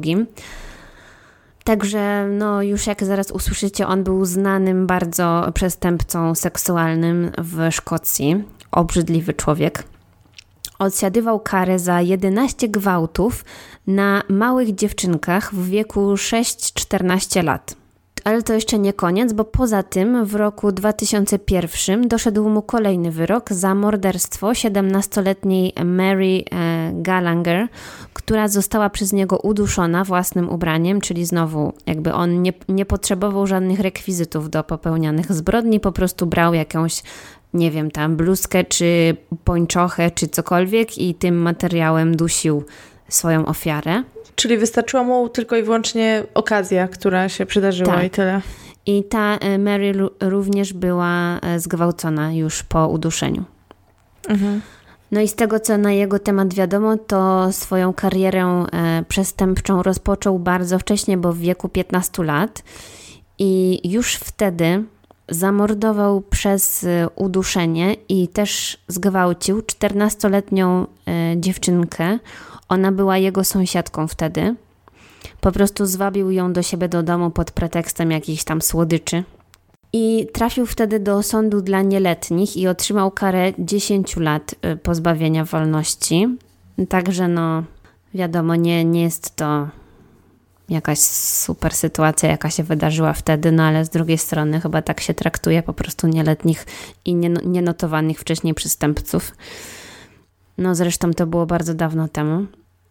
[1.64, 8.44] Także, no, już jak zaraz usłyszycie, on był znanym bardzo przestępcą seksualnym w Szkocji.
[8.72, 9.84] Obrzydliwy człowiek.
[10.80, 13.46] Odsiadywał karę za 11 gwałtów
[13.88, 17.76] na małych dziewczynkach w wieku 6-14 lat.
[18.24, 23.54] Ale to jeszcze nie koniec, bo poza tym w roku 2001 doszedł mu kolejny wyrok
[23.54, 27.68] za morderstwo 17-letniej Mary e, Gallagher,
[28.14, 33.80] która została przez niego uduszona własnym ubraniem, czyli znowu jakby on nie, nie potrzebował żadnych
[33.80, 37.04] rekwizytów do popełnianych zbrodni, po prostu brał jakąś
[37.54, 42.64] nie wiem, tam bluzkę, czy pończochę, czy cokolwiek i tym materiałem dusił
[43.10, 44.04] swoją ofiarę.
[44.36, 48.06] Czyli wystarczyła mu tylko i wyłącznie okazja, która się przydarzyła tak.
[48.06, 48.42] i tyle.
[48.86, 53.44] I ta e, Mary również była e, zgwałcona już po uduszeniu.
[54.30, 54.62] Mhm.
[55.12, 60.40] No i z tego, co na jego temat wiadomo, to swoją karierę e, przestępczą rozpoczął
[60.40, 62.64] bardzo wcześnie, bo w wieku 15 lat.
[63.40, 64.84] I już wtedy
[65.32, 70.86] zamordował przez uduszenie i też zgwałcił 14-letnią
[71.36, 72.20] dziewczynkę
[72.70, 74.56] ona była jego sąsiadką wtedy.
[75.42, 79.24] Po prostu zwabił ją do siebie do domu pod pretekstem jakichś tam słodyczy.
[79.94, 86.38] I trafił wtedy do sądu dla nieletnich i otrzymał karę 10 lat y, pozbawienia wolności.
[86.90, 87.64] Także no,
[88.14, 89.68] wiadomo, nie, nie jest to
[90.70, 95.14] jakaś super sytuacja, jaka się wydarzyła wtedy, no ale z drugiej strony chyba tak się
[95.14, 96.66] traktuje po prostu nieletnich
[97.06, 97.16] i
[97.46, 99.32] nienotowanych wcześniej przestępców.
[100.58, 102.46] No zresztą to było bardzo dawno temu.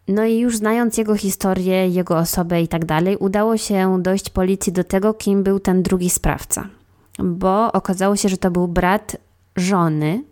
[0.09, 4.73] No i już znając jego historię, jego osobę i tak dalej, udało się dojść policji
[4.73, 6.69] do tego, kim był ten drugi sprawca.
[7.19, 9.17] Bo okazało się, że to był brat
[9.57, 10.23] żony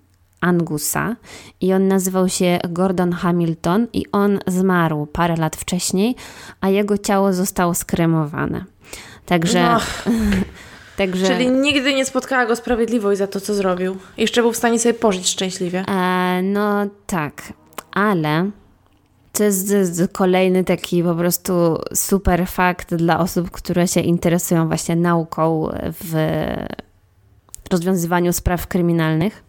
[0.40, 1.16] Angusa
[1.60, 6.16] i on nazywał się Gordon Hamilton i on zmarł parę lat wcześniej,
[6.60, 8.64] a jego ciało zostało skremowane.
[9.26, 9.62] Także...
[9.62, 9.80] No.
[10.96, 11.26] Także...
[11.26, 13.96] Czyli nigdy nie spotkała go sprawiedliwość za to, co zrobił.
[14.16, 15.84] Jeszcze był w stanie sobie pożyć szczęśliwie.
[15.88, 17.52] E, no tak,
[17.92, 18.50] ale
[19.32, 19.72] to jest
[20.12, 25.68] kolejny taki po prostu super fakt dla osób, które się interesują właśnie nauką
[26.04, 26.14] w
[27.70, 29.45] rozwiązywaniu spraw kryminalnych,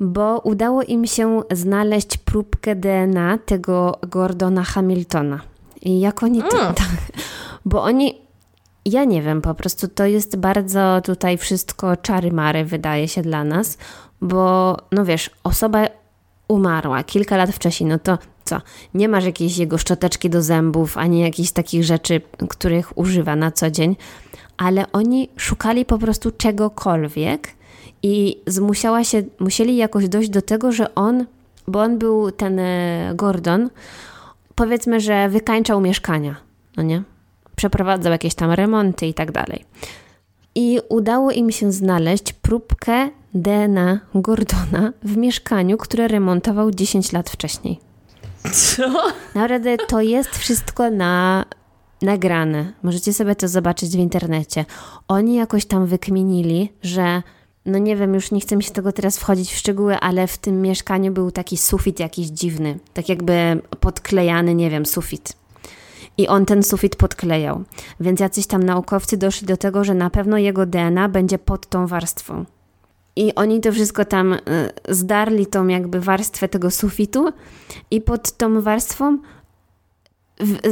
[0.00, 5.40] bo udało im się znaleźć próbkę DNA tego Gordona Hamiltona.
[5.82, 6.60] I jak oni to.
[6.60, 6.74] Mm.
[6.74, 6.88] Tak,
[7.64, 8.28] bo oni.
[8.84, 13.78] Ja nie wiem, po prostu to jest bardzo tutaj wszystko czary-mary, wydaje się dla nas,
[14.20, 15.86] bo no wiesz, osoba
[16.48, 18.60] umarła kilka lat wcześniej, no to co?
[18.94, 23.70] Nie masz jakiejś jego szczoteczki do zębów, ani jakichś takich rzeczy, których używa na co
[23.70, 23.96] dzień,
[24.56, 27.48] ale oni szukali po prostu czegokolwiek
[28.02, 31.26] i zmusiała się, musieli jakoś dojść do tego, że on,
[31.66, 33.70] bo on był ten e, Gordon,
[34.54, 36.36] powiedzmy, że wykańczał mieszkania,
[36.76, 37.02] no nie?
[37.56, 39.64] Przeprowadzał jakieś tam remonty i tak dalej.
[40.54, 47.80] I udało im się znaleźć próbkę DNA Gordona w mieszkaniu, które remontował 10 lat wcześniej.
[48.52, 48.82] Co?
[49.34, 51.44] Naprawdę to jest wszystko na
[52.02, 52.72] nagrane.
[52.82, 54.64] Możecie sobie to zobaczyć w internecie.
[55.08, 57.22] Oni jakoś tam wykminili, że
[57.68, 60.38] no nie wiem, już nie chcę mi się tego teraz wchodzić w szczegóły, ale w
[60.38, 65.36] tym mieszkaniu był taki sufit jakiś dziwny, tak jakby podklejany, nie wiem, sufit.
[66.18, 67.64] I on ten sufit podklejał.
[68.00, 71.86] Więc jacyś tam naukowcy doszli do tego, że na pewno jego DNA będzie pod tą
[71.86, 72.44] warstwą.
[73.16, 74.38] I oni to wszystko tam y,
[74.88, 77.32] zdarli, tą jakby warstwę tego sufitu
[77.90, 79.18] i pod tą warstwą,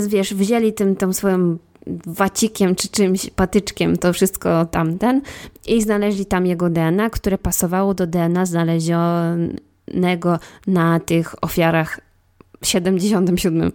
[0.08, 1.58] wiesz, wzięli tym, tą swoją
[2.06, 5.20] wacikiem czy czymś, patyczkiem, to wszystko tamten
[5.66, 12.00] i znaleźli tam jego DNA, które pasowało do DNA znalezionego na tych ofiarach
[12.62, 13.72] w 77.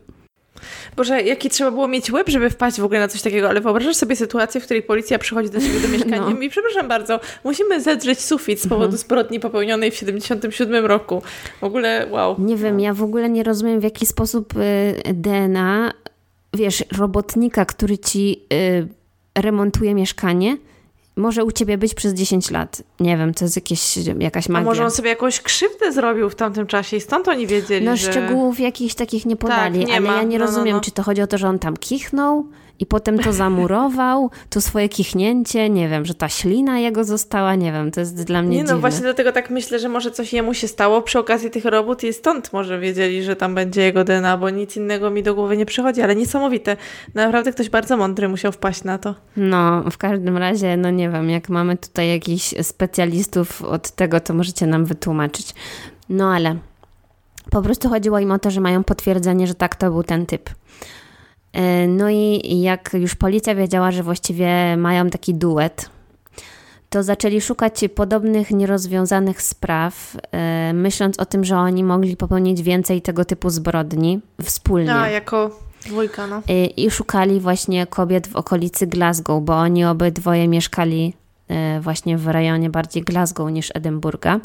[0.96, 3.96] Boże, jaki trzeba było mieć łeb, żeby wpaść w ogóle na coś takiego, ale wyobrażasz
[3.96, 6.42] sobie sytuację, w której policja przychodzi do siebie do mieszkania no.
[6.42, 8.98] i przepraszam bardzo, musimy zedrzeć sufit z powodu mhm.
[8.98, 11.22] zbrodni popełnionej w 77 roku.
[11.62, 12.36] W ogóle, wow.
[12.40, 15.94] Nie wiem, ja w ogóle nie rozumiem, w jaki sposób y, DNA,
[16.54, 18.88] wiesz, robotnika, który ci y,
[19.36, 20.58] remontuje mieszkanie,
[21.16, 22.84] może u ciebie być przez 10 lat.
[23.00, 24.62] Nie wiem, to jest jakieś, jakaś magia.
[24.62, 27.96] A może on sobie jakąś krzywdę zrobił w tamtym czasie i stąd oni wiedzieli, No
[27.96, 28.12] że...
[28.12, 30.16] szczegółów jakichś takich nie podali, tak, nie ale ma.
[30.16, 30.84] ja nie no, no rozumiem, no, no.
[30.84, 32.46] czy to chodzi o to, że on tam kichnął
[32.82, 37.72] i potem to zamurował, to swoje kichnięcie, nie wiem, że ta ślina jego została, nie
[37.72, 38.82] wiem, to jest dla mnie Nie no, dziwne.
[38.82, 42.14] właśnie dlatego tak myślę, że może coś jemu się stało przy okazji tych robót i
[42.14, 45.66] stąd może wiedzieli, że tam będzie jego DNA, bo nic innego mi do głowy nie
[45.66, 46.78] przychodzi, ale niesamowite.
[47.14, 49.16] Naprawdę ktoś bardzo mądry musiał wpaść na to.
[49.38, 54.34] No, w każdym razie, no nie wiem, jak mamy tutaj jakichś specjalistów od tego, to
[54.34, 55.54] możecie nam wytłumaczyć.
[56.10, 56.56] No ale
[57.50, 60.50] Po prostu chodziło im o to, że mają potwierdzenie, że tak to był ten typ.
[61.54, 65.90] E, no i jak już policja wiedziała, że właściwie mają taki duet,
[66.90, 73.02] to zaczęli szukać podobnych nierozwiązanych spraw, e, myśląc o tym, że oni mogli popełnić więcej
[73.02, 74.96] tego typu zbrodni wspólnie.
[74.96, 76.42] A, jako dwójka, no.
[76.50, 81.14] E, I szukali właśnie kobiet w okolicy Glasgow, bo oni obydwoje mieszkali
[81.82, 84.40] właśnie w rejonie bardziej Glasgow niż Edynburga.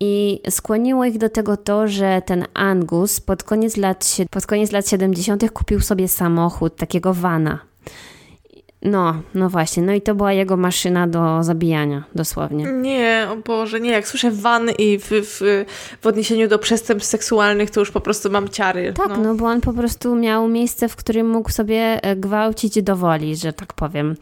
[0.00, 4.88] I skłoniło ich do tego to, że ten Angus pod koniec lat, pod koniec lat
[4.88, 5.50] 70.
[5.50, 7.58] kupił sobie samochód, takiego vana.
[8.82, 12.64] No, no właśnie, no i to była jego maszyna do zabijania, dosłownie.
[12.64, 15.64] Nie, o Boże, nie, jak słyszę van i w, w,
[16.00, 18.92] w odniesieniu do przestępstw seksualnych, to już po prostu mam ciary.
[18.92, 19.16] Tak, no.
[19.16, 23.36] no bo on po prostu miał miejsce, w którym mógł sobie e, gwałcić do woli,
[23.36, 24.16] że tak powiem.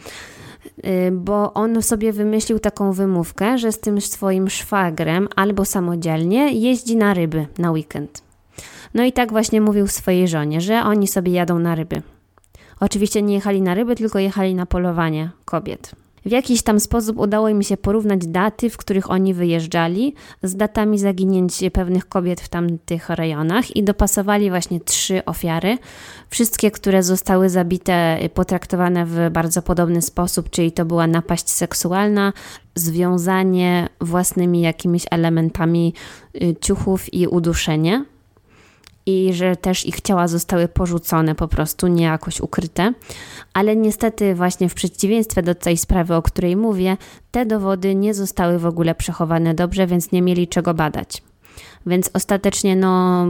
[0.86, 6.96] Y, bo on sobie wymyślił taką wymówkę, że z tym swoim szwagrem albo samodzielnie jeździ
[6.96, 8.22] na ryby na weekend.
[8.94, 12.02] No i tak właśnie mówił swojej żonie, że oni sobie jadą na ryby.
[12.80, 15.92] Oczywiście nie jechali na ryby, tylko jechali na polowanie kobiet.
[16.26, 20.98] W jakiś tam sposób udało im się porównać daty, w których oni wyjeżdżali, z datami
[20.98, 25.78] zaginięć pewnych kobiet w tamtych rejonach i dopasowali właśnie trzy ofiary.
[26.30, 32.32] Wszystkie, które zostały zabite, potraktowane w bardzo podobny sposób, czyli to była napaść seksualna,
[32.74, 35.94] związanie własnymi jakimiś elementami
[36.34, 38.04] y, ciuchów i uduszenie
[39.08, 42.92] i że też ich ciała zostały porzucone po prostu, nie jakoś ukryte.
[43.54, 46.96] Ale niestety właśnie w przeciwieństwie do tej sprawy, o której mówię,
[47.30, 51.22] te dowody nie zostały w ogóle przechowane dobrze, więc nie mieli czego badać.
[51.86, 53.26] Więc ostatecznie no,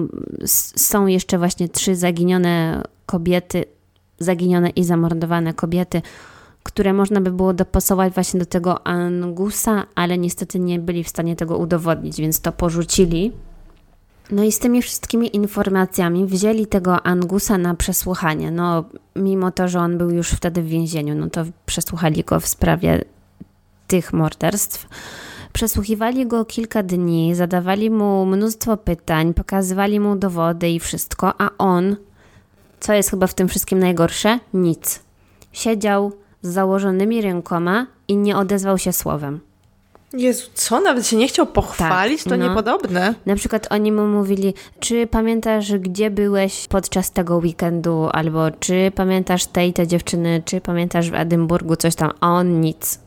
[0.76, 3.64] są jeszcze właśnie trzy zaginione kobiety,
[4.18, 6.02] zaginione i zamordowane kobiety,
[6.62, 11.36] które można by było dopasować właśnie do tego Angusa, ale niestety nie byli w stanie
[11.36, 13.32] tego udowodnić, więc to porzucili
[14.30, 18.50] no i z tymi wszystkimi informacjami wzięli tego Angusa na przesłuchanie.
[18.50, 18.84] No,
[19.16, 23.04] mimo to, że on był już wtedy w więzieniu, no to przesłuchali go w sprawie
[23.86, 24.88] tych morderstw.
[25.52, 31.96] Przesłuchiwali go kilka dni, zadawali mu mnóstwo pytań, pokazywali mu dowody i wszystko, a on,
[32.80, 35.00] co jest chyba w tym wszystkim najgorsze, nic.
[35.52, 36.12] Siedział
[36.42, 39.40] z założonymi rękoma i nie odezwał się słowem.
[40.12, 40.80] Jezu, co?
[40.80, 42.24] Nawet się nie chciał pochwalić?
[42.24, 42.48] Tak, to no.
[42.48, 43.14] niepodobne.
[43.26, 49.46] Na przykład oni mu mówili, czy pamiętasz, gdzie byłeś podczas tego weekendu, albo czy pamiętasz
[49.46, 53.00] tej, te dziewczyny, czy pamiętasz w Edynburgu coś tam, a on nic.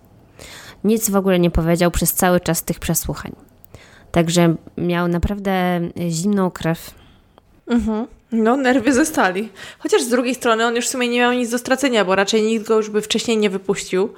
[0.84, 3.32] Nic w ogóle nie powiedział przez cały czas tych przesłuchań.
[4.12, 6.92] Także miał naprawdę zimną krew.
[7.68, 8.08] Mhm.
[8.32, 9.50] No, nerwy ze stali.
[9.80, 12.44] Chociaż z drugiej strony on już w sumie nie miał nic do stracenia, bo raczej
[12.44, 14.10] nikt go już by wcześniej nie wypuścił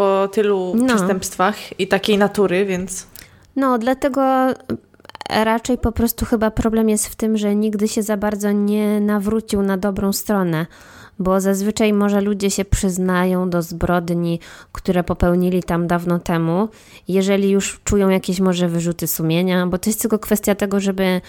[0.00, 0.86] po tylu no.
[0.86, 3.06] przestępstwach i takiej natury, więc.
[3.56, 4.22] No, dlatego
[5.30, 9.62] raczej po prostu chyba problem jest w tym, że nigdy się za bardzo nie nawrócił
[9.62, 10.66] na dobrą stronę,
[11.18, 14.40] bo zazwyczaj może ludzie się przyznają do zbrodni,
[14.72, 16.68] które popełnili tam dawno temu,
[17.08, 21.20] jeżeli już czują jakieś może wyrzuty sumienia, bo to jest tylko kwestia tego, żeby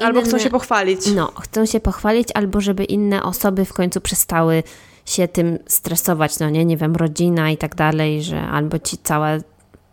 [0.00, 1.00] Albo chcą się pochwalić.
[1.14, 4.62] No, chcą się pochwalić, albo żeby inne osoby w końcu przestały
[5.04, 9.28] się tym stresować, no nie, nie wiem, rodzina i tak dalej, że albo ci cała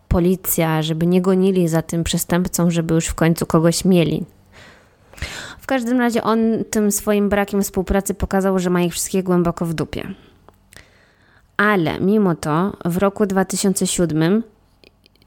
[0.08, 4.24] policja, żeby nie gonili za tym przestępcą, żeby już w końcu kogoś mieli.
[5.58, 6.38] W każdym razie on
[6.70, 10.14] tym swoim brakiem współpracy pokazał, że ma ich wszystkich głęboko w dupie.
[11.56, 14.42] Ale mimo to w roku 2007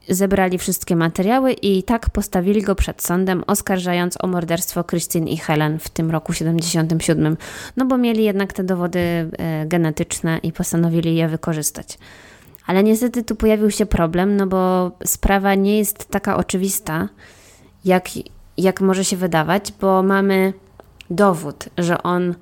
[0.08, 5.78] zebrali wszystkie materiały i tak postawili go przed sądem, oskarżając o morderstwo Christine i Helen
[5.78, 7.36] w tym roku 77.
[7.76, 11.98] No bo mieli jednak te dowody e, genetyczne i postanowili je wykorzystać.
[12.66, 17.08] Ale niestety tu pojawił się problem, no bo sprawa nie jest taka oczywista,
[17.84, 18.08] jak,
[18.56, 20.52] jak może się wydawać, bo mamy
[21.10, 22.34] dowód, że on,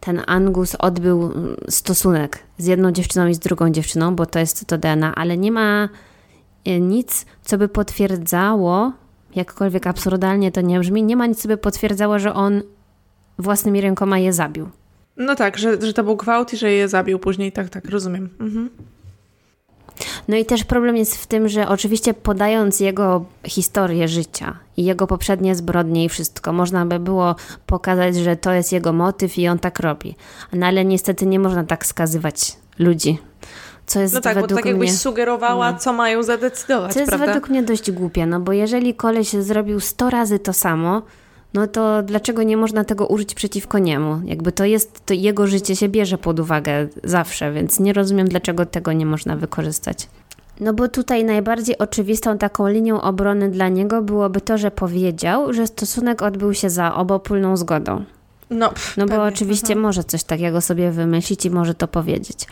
[0.00, 1.32] ten Angus, odbył
[1.68, 5.52] stosunek z jedną dziewczyną i z drugą dziewczyną, bo to jest to DNA, ale nie
[5.52, 5.88] ma
[6.66, 8.92] nic, co by potwierdzało,
[9.34, 12.62] jakkolwiek absurdalnie to nie brzmi, nie ma nic, co by potwierdzało, że on
[13.38, 14.68] własnymi rękoma je zabił.
[15.16, 18.28] No tak, że, że to był gwałt i że je zabił później, tak, tak, rozumiem.
[18.40, 18.70] Mhm.
[20.28, 25.06] No i też problem jest w tym, że oczywiście podając jego historię życia i jego
[25.06, 27.36] poprzednie zbrodnie i wszystko, można by było
[27.66, 30.14] pokazać, że to jest jego motyw i on tak robi.
[30.52, 33.18] No ale niestety nie można tak skazywać ludzi
[33.86, 35.78] co jest no tak, według bo tak jakbyś mnie, sugerowała, no.
[35.78, 37.26] co mają zadecydować, Co jest prawda?
[37.26, 41.02] według mnie dość głupie, no bo jeżeli koleś zrobił 100 razy to samo,
[41.54, 44.20] no to dlaczego nie można tego użyć przeciwko niemu?
[44.24, 48.66] Jakby to jest, to jego życie się bierze pod uwagę zawsze, więc nie rozumiem, dlaczego
[48.66, 50.08] tego nie można wykorzystać.
[50.60, 55.66] No bo tutaj najbardziej oczywistą taką linią obrony dla niego byłoby to, że powiedział, że
[55.66, 58.04] stosunek odbył się za obopólną zgodą.
[58.50, 59.24] No, no bo pewnie.
[59.24, 59.80] oczywiście mhm.
[59.80, 62.46] może coś takiego sobie wymyślić i może to powiedzieć.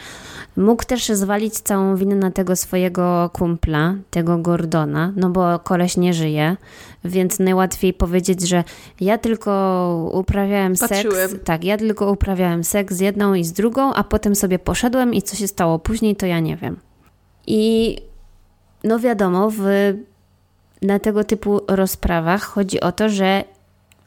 [0.57, 6.14] Mógł też zwalić całą winę na tego swojego kumpla, tego Gordona, no bo koleś nie
[6.14, 6.57] żyje,
[7.05, 8.64] więc najłatwiej powiedzieć, że
[9.01, 11.30] ja tylko uprawiałem Patrzyłem.
[11.30, 11.45] seks.
[11.45, 15.22] Tak, ja tylko uprawiałem seks z jedną i z drugą, a potem sobie poszedłem i
[15.22, 16.76] co się stało później, to ja nie wiem.
[17.47, 17.97] I
[18.84, 19.62] no wiadomo, w,
[20.82, 23.45] na tego typu rozprawach chodzi o to, że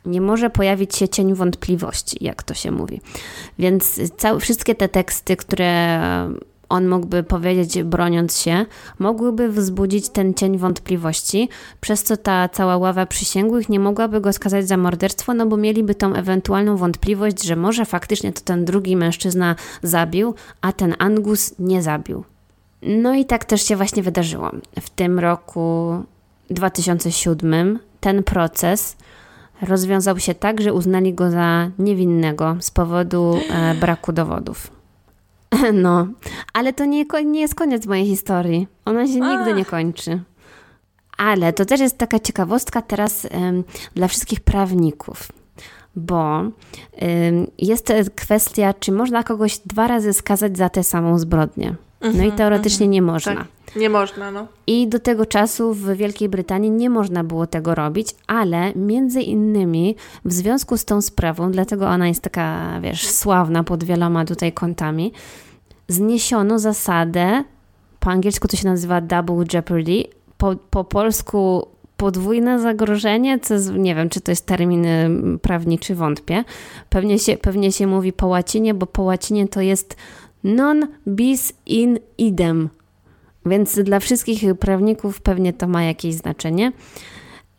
[0.06, 3.02] nie może pojawić się cień wątpliwości, jak to się mówi.
[3.60, 6.00] Więc całe, wszystkie te teksty, które
[6.70, 8.66] on mógłby powiedzieć, broniąc się,
[9.00, 11.50] mogłyby wzbudzić ten cień wątpliwości,
[11.82, 15.96] przez co ta cała ława przysięgłych nie mogłaby go skazać za morderstwo, no bo mieliby
[15.96, 21.84] tą ewentualną wątpliwość, że może faktycznie to ten drugi mężczyzna zabił, a ten Angus nie
[21.84, 22.24] zabił.
[22.82, 24.52] No i tak też się właśnie wydarzyło.
[24.82, 25.96] W tym roku
[26.50, 28.98] 2007 ten proces
[29.62, 34.72] rozwiązał się tak, że uznali go za niewinnego z powodu e, braku dowodów.
[35.74, 36.08] No,
[36.54, 38.68] ale to nie, nie jest koniec mojej historii.
[38.86, 40.22] Ona się nigdy nie kończy.
[41.18, 43.28] Ale to też jest taka ciekawostka teraz
[43.96, 45.32] dla wszystkich prawników,
[45.96, 46.44] bo
[47.58, 51.76] jest kwestia, czy można kogoś dwa razy skazać za tę samą zbrodnię.
[52.14, 52.92] No i mhm, teoretycznie mhm.
[52.92, 53.36] nie można.
[53.36, 53.76] Tak.
[53.76, 54.48] Nie można, no.
[54.68, 59.96] I do tego czasu w Wielkiej Brytanii nie można było tego robić, ale między innymi
[60.26, 65.14] w związku z tą sprawą, dlatego ona jest taka, wiesz, sławna pod wieloma tutaj kątami,
[65.88, 67.44] zniesiono zasadę,
[68.00, 70.04] po angielsku to się nazywa double jeopardy,
[70.38, 74.88] po, po polsku podwójne zagrożenie, co jest, nie wiem, czy to jest termin
[75.42, 76.44] prawniczy, wątpię.
[76.90, 79.96] Pewnie się, pewnie się mówi po łacinie, bo po łacinie to jest
[80.46, 82.70] non bis in idem.
[83.46, 86.72] Więc dla wszystkich prawników pewnie to ma jakieś znaczenie.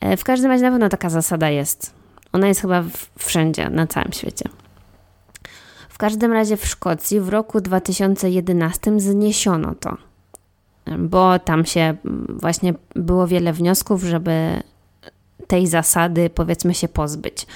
[0.00, 1.94] E, w każdym razie na pewno taka zasada jest.
[2.32, 2.84] Ona jest chyba
[3.18, 4.48] wszędzie, na całym świecie.
[5.88, 9.96] W każdym razie w Szkocji w roku 2011 zniesiono to,
[10.98, 11.96] bo tam się
[12.28, 14.62] właśnie było wiele wniosków, żeby
[15.46, 17.46] tej zasady powiedzmy się pozbyć.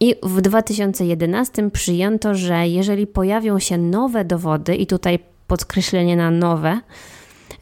[0.00, 6.80] I w 2011 przyjęto, że jeżeli pojawią się nowe dowody, i tutaj podkreślenie na nowe,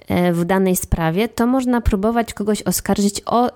[0.08, 3.50] e, w danej sprawie, to można próbować kogoś oskarżyć o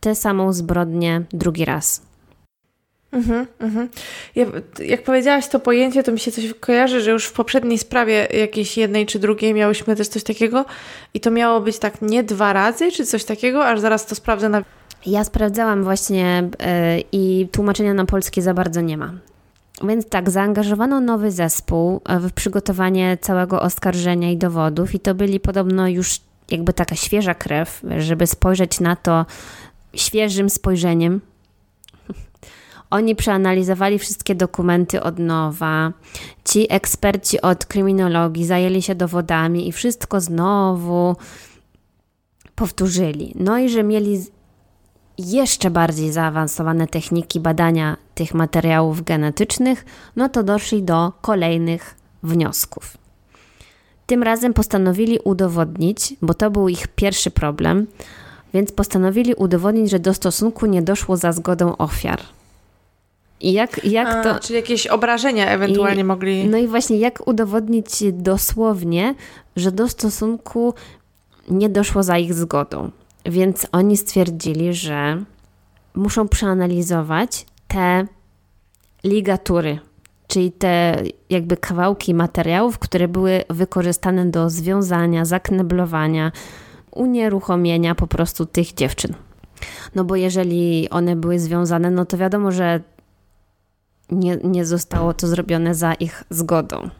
[0.00, 2.10] tę samą zbrodnię drugi raz.
[3.12, 3.88] Mhm, mhm.
[4.34, 4.46] Ja,
[4.84, 8.76] jak powiedziałaś to pojęcie, to mi się coś kojarzy, że już w poprzedniej sprawie jakiejś
[8.76, 10.64] jednej czy drugiej miałyśmy też coś takiego
[11.14, 14.48] i to miało być tak nie dwa razy, czy coś takiego, aż zaraz to sprawdzę
[14.48, 14.62] na...
[15.06, 16.66] Ja sprawdzałam właśnie yy,
[17.12, 19.12] i tłumaczenia na polskie za bardzo nie ma.
[19.88, 25.40] Więc tak, zaangażowano nowy zespół e, w przygotowanie całego oskarżenia i dowodów i to byli
[25.40, 26.20] podobno już
[26.50, 29.26] jakby taka świeża krew, żeby spojrzeć na to
[29.94, 31.20] świeżym spojrzeniem,
[32.90, 35.92] oni przeanalizowali wszystkie dokumenty od nowa.
[36.44, 41.16] Ci eksperci od kryminologii zajęli się dowodami i wszystko znowu
[42.54, 43.34] powtórzyli.
[43.38, 44.24] No i że mieli
[45.20, 49.84] jeszcze bardziej zaawansowane techniki badania tych materiałów genetycznych,
[50.16, 52.96] no to doszli do kolejnych wniosków.
[54.06, 57.86] Tym razem postanowili udowodnić, bo to był ich pierwszy problem,
[58.54, 62.20] więc postanowili udowodnić, że do stosunku nie doszło za zgodą ofiar.
[63.40, 64.40] I jak, jak A, to.
[64.40, 66.48] Czyli jakieś obrażenia ewentualnie I, mogli.
[66.48, 69.14] No i właśnie, jak udowodnić dosłownie,
[69.56, 70.74] że do stosunku
[71.50, 72.90] nie doszło za ich zgodą.
[73.24, 75.24] Więc oni stwierdzili, że
[75.94, 78.06] muszą przeanalizować te
[79.04, 79.78] ligatury,
[80.26, 86.32] czyli te jakby kawałki materiałów, które były wykorzystane do związania, zakneblowania,
[86.90, 89.14] unieruchomienia po prostu tych dziewczyn.
[89.94, 92.80] No bo jeżeli one były związane, no to wiadomo, że
[94.10, 96.90] nie, nie zostało to zrobione za ich zgodą.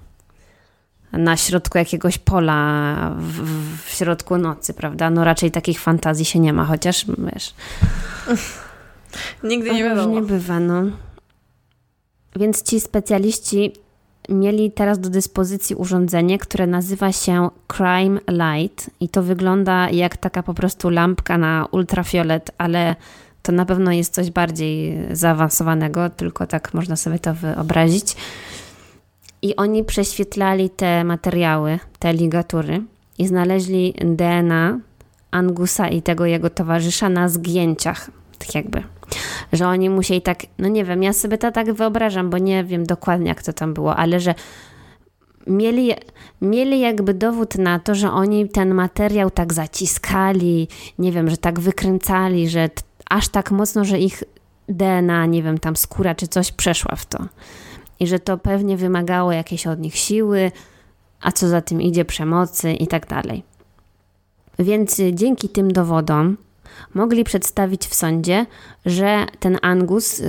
[1.13, 3.43] Na środku jakiegoś pola, w,
[3.85, 5.11] w środku nocy, prawda?
[5.11, 7.55] No raczej takich fantazji się nie ma, chociaż wiesz.
[9.45, 10.15] Nigdy nie wiadomo.
[10.15, 10.83] nie bywa, no.
[12.37, 13.73] Więc ci specjaliści
[14.29, 20.43] mieli teraz do dyspozycji urządzenie, które nazywa się Crime Light i to wygląda jak taka
[20.43, 22.97] po prostu lampka na ultrafiolet, ale
[23.43, 28.17] to na pewno jest coś bardziej zaawansowanego, tylko tak można sobie to wyobrazić.
[29.43, 32.83] I oni prześwietlali te materiały, te ligatury
[33.19, 34.79] i znaleźli DNA
[35.31, 38.83] Angusa i tego jego towarzysza na zgięciach, tak jakby.
[39.53, 42.87] Że oni musieli tak, no nie wiem, ja sobie to tak wyobrażam, bo nie wiem
[42.87, 44.35] dokładnie jak to tam było, ale że
[45.47, 45.93] mieli,
[46.41, 50.69] mieli jakby dowód na to, że oni ten materiał tak zaciskali,
[50.99, 52.71] nie wiem, że tak wykręcali, że
[53.11, 54.23] aż tak mocno, że ich
[54.69, 57.19] DNA, nie wiem, tam skóra czy coś przeszła w to.
[58.01, 60.53] I że to pewnie wymagało jakiejś od nich siły,
[61.21, 63.43] a co za tym idzie przemocy i tak dalej.
[64.59, 66.37] Więc dzięki tym dowodom
[66.95, 68.47] mogli przedstawić w sądzie,
[68.87, 70.23] że ten Angus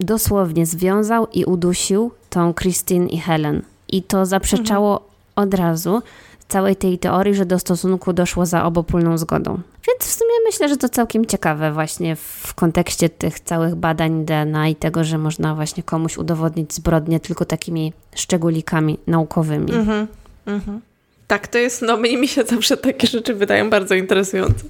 [0.00, 3.62] dosłownie związał i udusił tą Christine i Helen.
[3.88, 5.10] I to zaprzeczało mhm.
[5.36, 6.02] od razu
[6.48, 9.60] całej tej teorii, że do stosunku doszło za obopólną zgodą.
[9.88, 14.68] Więc w sumie myślę, że to całkiem ciekawe właśnie w kontekście tych całych badań DNA
[14.68, 19.74] i tego, że można właśnie komuś udowodnić zbrodnię tylko takimi szczególikami naukowymi.
[19.74, 20.06] Mhm,
[20.46, 20.80] mhm.
[21.26, 24.64] Tak, to jest, no mi się zawsze takie rzeczy wydają bardzo interesujące.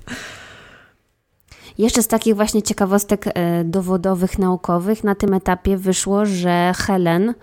[1.78, 7.34] Jeszcze z takich właśnie ciekawostek e, dowodowych, naukowych na tym etapie wyszło, że Helen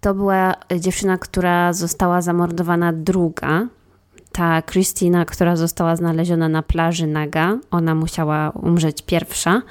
[0.00, 3.66] to była dziewczyna, która została zamordowana druga.
[4.32, 9.62] Ta Christina, która została znaleziona na plaży naga, ona musiała umrzeć pierwsza.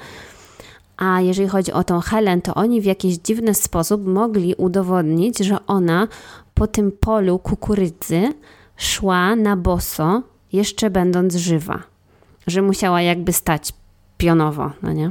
[0.96, 5.66] A jeżeli chodzi o tą Helen, to oni w jakiś dziwny sposób mogli udowodnić, że
[5.66, 6.08] ona
[6.54, 8.32] po tym polu kukurydzy
[8.76, 10.22] szła na boso,
[10.52, 11.82] jeszcze będąc żywa.
[12.46, 13.72] Że musiała jakby stać
[14.20, 15.10] pionowo, no nie?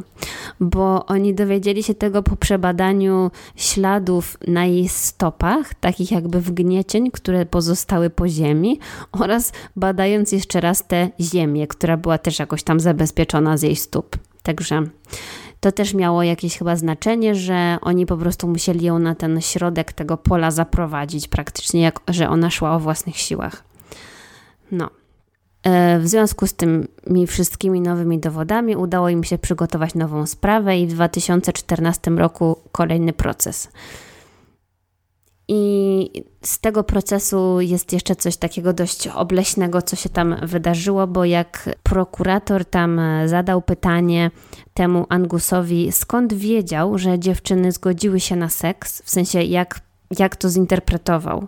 [0.60, 7.46] Bo oni dowiedzieli się tego po przebadaniu śladów na jej stopach, takich jakby wgniecień, które
[7.46, 8.80] pozostały po ziemi
[9.12, 14.18] oraz badając jeszcze raz tę ziemię, która była też jakoś tam zabezpieczona z jej stóp.
[14.44, 14.84] Także
[15.60, 19.94] to też miało jakieś chyba znaczenie, że oni po prostu musieli ją na ten środek
[19.94, 23.64] tego pola zaprowadzić, praktycznie jak, że ona szła o własnych siłach.
[24.72, 24.99] No.
[25.64, 30.88] E, w związku z tymi wszystkimi nowymi dowodami udało im się przygotować nową sprawę i
[30.88, 33.70] w 2014 roku kolejny proces.
[35.52, 41.26] I z tego procesu jest jeszcze coś takiego dość obleśnego, co się tam wydarzyło, bo
[41.26, 44.32] jak prokurator tam zadał pytanie
[44.74, 49.82] temu Angusowi, skąd wiedział, że dziewczyny zgodziły się na seks, w sensie jak,
[50.20, 51.48] jak to zinterpretował.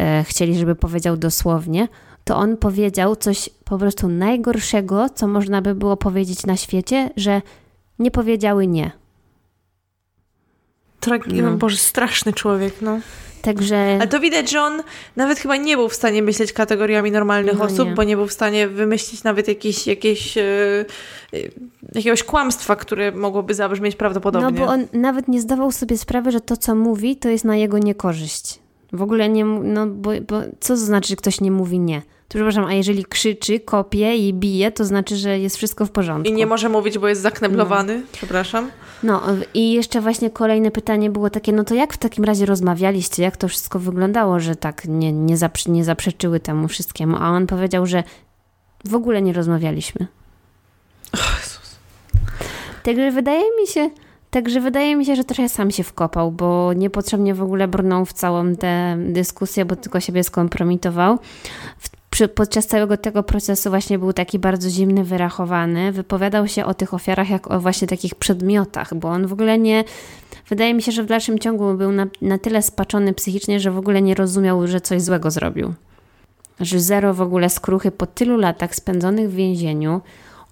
[0.00, 1.88] E, chcieli, żeby powiedział dosłownie
[2.24, 7.42] to on powiedział coś po prostu najgorszego, co można by było powiedzieć na świecie, że
[7.98, 8.90] nie powiedziały nie.
[11.00, 11.52] Tragi- no.
[11.52, 13.00] Boże, straszny człowiek, no.
[13.42, 13.96] Także...
[14.00, 14.82] Ale to widać, że on
[15.16, 17.94] nawet chyba nie był w stanie myśleć kategoriami normalnych no osób, nie.
[17.94, 20.86] bo nie był w stanie wymyślić nawet jakieś, jakieś, yy,
[21.94, 24.60] jakiegoś kłamstwa, które mogłoby zabrzmieć prawdopodobnie.
[24.60, 27.56] No bo on nawet nie zdawał sobie sprawy, że to, co mówi, to jest na
[27.56, 28.61] jego niekorzyść.
[28.92, 32.02] W ogóle nie, no bo, bo co to znaczy, że ktoś nie mówi nie?
[32.32, 36.32] To przepraszam, a jeżeli krzyczy, kopie i bije, to znaczy, że jest wszystko w porządku.
[36.32, 38.06] I nie może mówić, bo jest zakneblowany, no.
[38.12, 38.70] przepraszam.
[39.02, 39.22] No
[39.54, 43.36] i jeszcze właśnie kolejne pytanie było takie, no to jak w takim razie rozmawialiście, jak
[43.36, 47.16] to wszystko wyglądało, że tak nie, nie, zaprze nie zaprzeczyły temu wszystkiemu?
[47.20, 48.04] A on powiedział, że
[48.84, 50.06] w ogóle nie rozmawialiśmy.
[51.14, 51.76] Oh, Jezus.
[52.82, 53.90] Także wydaje mi się,
[54.32, 58.12] Także wydaje mi się, że trochę sam się wkopał, bo niepotrzebnie w ogóle brnął w
[58.12, 61.18] całą tę dyskusję, bo tylko siebie skompromitował.
[62.10, 65.92] Przy, podczas całego tego procesu właśnie był taki bardzo zimny, wyrachowany.
[65.92, 69.84] Wypowiadał się o tych ofiarach jak o właśnie takich przedmiotach, bo on w ogóle nie.
[70.48, 73.78] Wydaje mi się, że w dalszym ciągu był na, na tyle spaczony psychicznie, że w
[73.78, 75.74] ogóle nie rozumiał, że coś złego zrobił.
[76.60, 80.00] Że zero w ogóle skruchy po tylu latach spędzonych w więzieniu,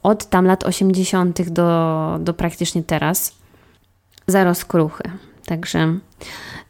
[0.03, 1.51] od tam lat 80.
[1.51, 3.40] do, do praktycznie teraz
[4.31, 5.03] zero skruchy.
[5.47, 5.99] Także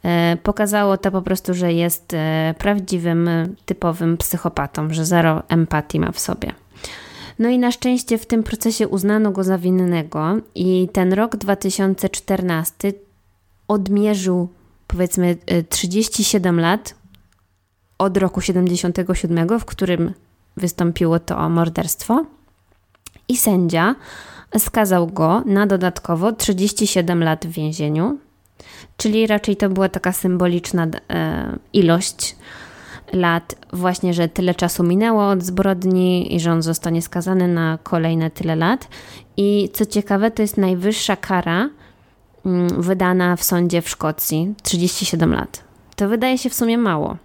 [0.03, 3.29] e, pokazało to po prostu, że jest e, prawdziwym,
[3.65, 6.51] typowym psychopatą, że zero empatii ma w sobie.
[7.39, 12.93] No i na szczęście w tym procesie uznano go za winnego i ten rok 2014
[13.67, 14.49] odmierzył
[14.87, 15.37] powiedzmy
[15.69, 16.95] 37 e, lat
[17.97, 20.13] od roku 77, w którym
[20.57, 22.25] wystąpiło to morderstwo.
[23.27, 23.95] I sędzia
[24.57, 28.17] skazał go na dodatkowo 37 lat w więzieniu,
[28.97, 32.35] czyli raczej to była taka symboliczna e, ilość
[33.13, 38.31] lat, właśnie, że tyle czasu minęło od zbrodni i że on zostanie skazany na kolejne
[38.31, 38.87] tyle lat.
[39.37, 41.69] I co ciekawe, to jest najwyższa kara
[42.45, 45.63] mm, wydana w sądzie w Szkocji 37 lat.
[45.95, 47.17] To wydaje się w sumie mało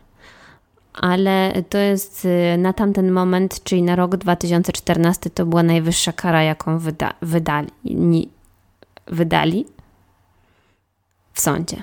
[0.97, 6.43] ale to jest y, na tamten moment, czyli na rok 2014, to była najwyższa kara,
[6.43, 7.69] jaką wyda wydali,
[9.07, 9.67] wydali
[11.33, 11.83] w sądzie.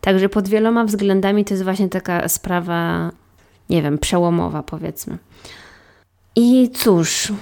[0.00, 3.10] Także pod wieloma względami to jest właśnie taka sprawa,
[3.70, 5.18] nie wiem, przełomowa, powiedzmy.
[6.36, 7.32] I cóż,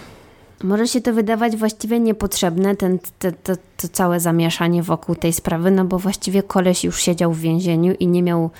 [0.62, 5.70] może się to wydawać właściwie niepotrzebne, ten, te, to, to całe zamieszanie wokół tej sprawy,
[5.70, 8.50] no bo właściwie koleś już siedział w więzieniu i nie miał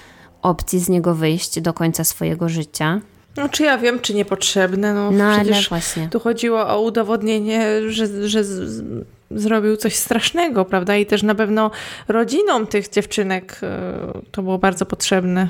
[0.42, 3.00] opcji z niego wyjść do końca swojego życia.
[3.36, 4.94] No, czy ja wiem, czy niepotrzebne.
[4.94, 6.08] No, No ale właśnie.
[6.08, 8.84] tu chodziło o udowodnienie, że, że z,
[9.30, 10.96] zrobił coś strasznego, prawda?
[10.96, 11.70] I też na pewno
[12.08, 13.92] rodzinom tych dziewczynek e,
[14.30, 15.48] to było bardzo potrzebne.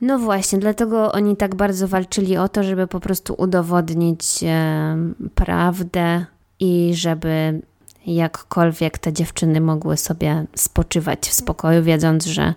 [0.00, 4.96] No właśnie, dlatego oni tak bardzo walczyli o to, żeby po prostu udowodnić e,
[5.34, 6.24] prawdę
[6.60, 7.60] i żeby
[8.06, 12.54] jakkolwiek te dziewczyny mogły sobie spoczywać w spokoju, wiedząc, że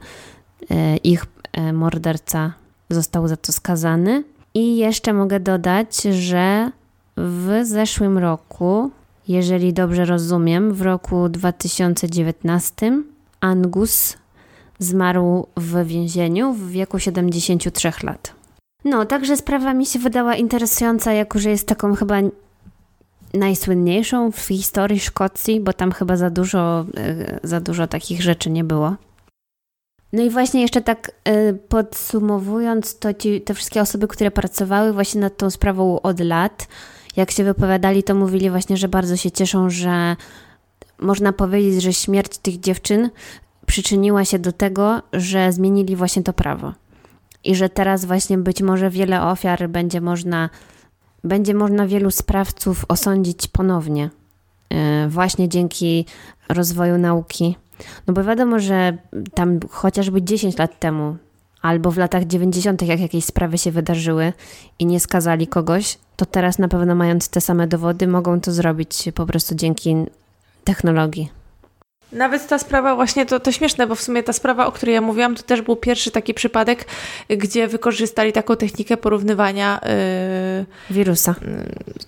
[0.71, 1.25] e, ich
[1.73, 2.53] morderca
[2.89, 4.23] został za to skazany.
[4.53, 6.71] I jeszcze mogę dodać, że
[7.17, 8.91] w zeszłym roku,
[9.27, 13.01] jeżeli dobrze rozumiem, w roku 2019
[13.41, 14.17] Angus
[14.79, 18.33] zmarł w więzieniu w wieku 73 lat.
[18.85, 22.15] No, także sprawa mi się wydała interesująca, jako że jest taką chyba
[23.33, 28.63] najsłynniejszą w historii Szkocji, bo tam chyba za dużo, e, za dużo takich rzeczy nie
[28.63, 28.95] było.
[30.13, 35.21] No i właśnie jeszcze tak e, podsumowując, to ci, te wszystkie osoby, które pracowały właśnie
[35.21, 36.67] nad tą sprawą od lat,
[37.15, 40.15] jak się wypowiadali, to mówili właśnie, że bardzo się cieszą, że
[40.99, 43.09] można powiedzieć, że śmierć tych dziewczyn
[43.65, 46.73] przyczyniła się do tego, że zmienili właśnie to prawo.
[47.43, 50.49] I że teraz właśnie być może wiele ofiar będzie można,
[51.23, 54.09] będzie można wielu sprawców osądzić ponownie.
[54.69, 56.05] e, Właśnie dzięki
[56.49, 57.55] rozwoju nauki.
[58.07, 58.97] No bo wiadomo, że
[59.33, 61.17] tam chociażby 10 lat temu,
[61.61, 64.33] albo w latach 90., jak jakieś sprawy się wydarzyły
[64.79, 69.09] i nie skazali kogoś, to teraz na pewno mając te same dowody, mogą to zrobić
[69.15, 69.95] po prostu dzięki
[70.63, 71.42] technologii.
[72.13, 75.01] Nawet ta sprawa właśnie, to, to śmieszne, bo w sumie ta sprawa, o której ja
[75.01, 76.85] mówiłam, to też był pierwszy taki przypadek,
[77.29, 79.79] gdzie wykorzystali taką technikę porównywania.
[80.89, 81.35] Yy, Wirusa.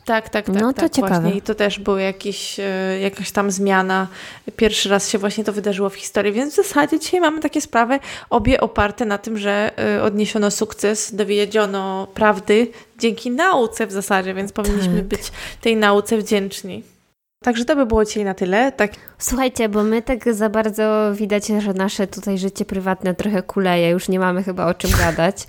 [0.05, 0.61] tak, tak, tak.
[0.61, 1.21] No to tak, ciekawe.
[1.21, 1.37] Właśnie.
[1.37, 4.07] I to też była jakiś, yy, jakaś tam zmiana.
[4.55, 7.99] Pierwszy raz się właśnie to wydarzyło w historii, więc w zasadzie dzisiaj mamy takie sprawy,
[8.29, 12.67] obie oparte na tym, że yy, odniesiono sukces, dowiedziono prawdy
[12.99, 15.05] dzięki nauce w zasadzie, więc powinniśmy Tak.
[15.05, 16.94] być tej nauce wdzięczni.
[17.43, 18.71] Także to by było dzisiaj na tyle.
[18.71, 23.89] Tak, Słuchajcie, bo my tak za bardzo widać, że nasze tutaj życie prywatne trochę kuleje,
[23.89, 25.47] już nie mamy chyba o czym gadać.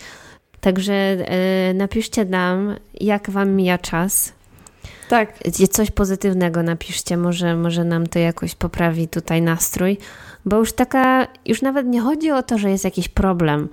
[0.61, 4.33] Także e, napiszcie nam, jak wam mija czas.
[5.09, 5.33] tak.
[5.71, 9.99] Coś pozytywnego napiszcie, może, może nam to jakoś poprawi tutaj nastrój,
[10.45, 13.69] bo już taka, już nawet nie chodzi o to, że jest jakiś problem,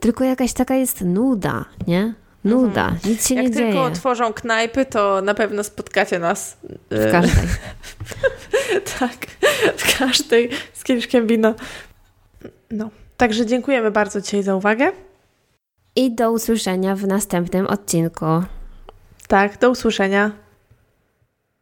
[0.00, 2.14] tylko jakaś taka jest nuda, nie?
[2.50, 3.80] Nuda, nic się Jak nie tylko dzieje.
[3.80, 6.56] otworzą knajpy, to na pewno spotkacie nas.
[6.90, 7.44] W każdej.
[8.98, 9.26] tak,
[9.76, 11.54] w każdej z kieliszkiem wina.
[12.70, 14.92] No, także dziękujemy bardzo dzisiaj za uwagę.
[15.96, 18.26] I do usłyszenia w następnym odcinku.
[19.28, 20.30] Tak, do usłyszenia.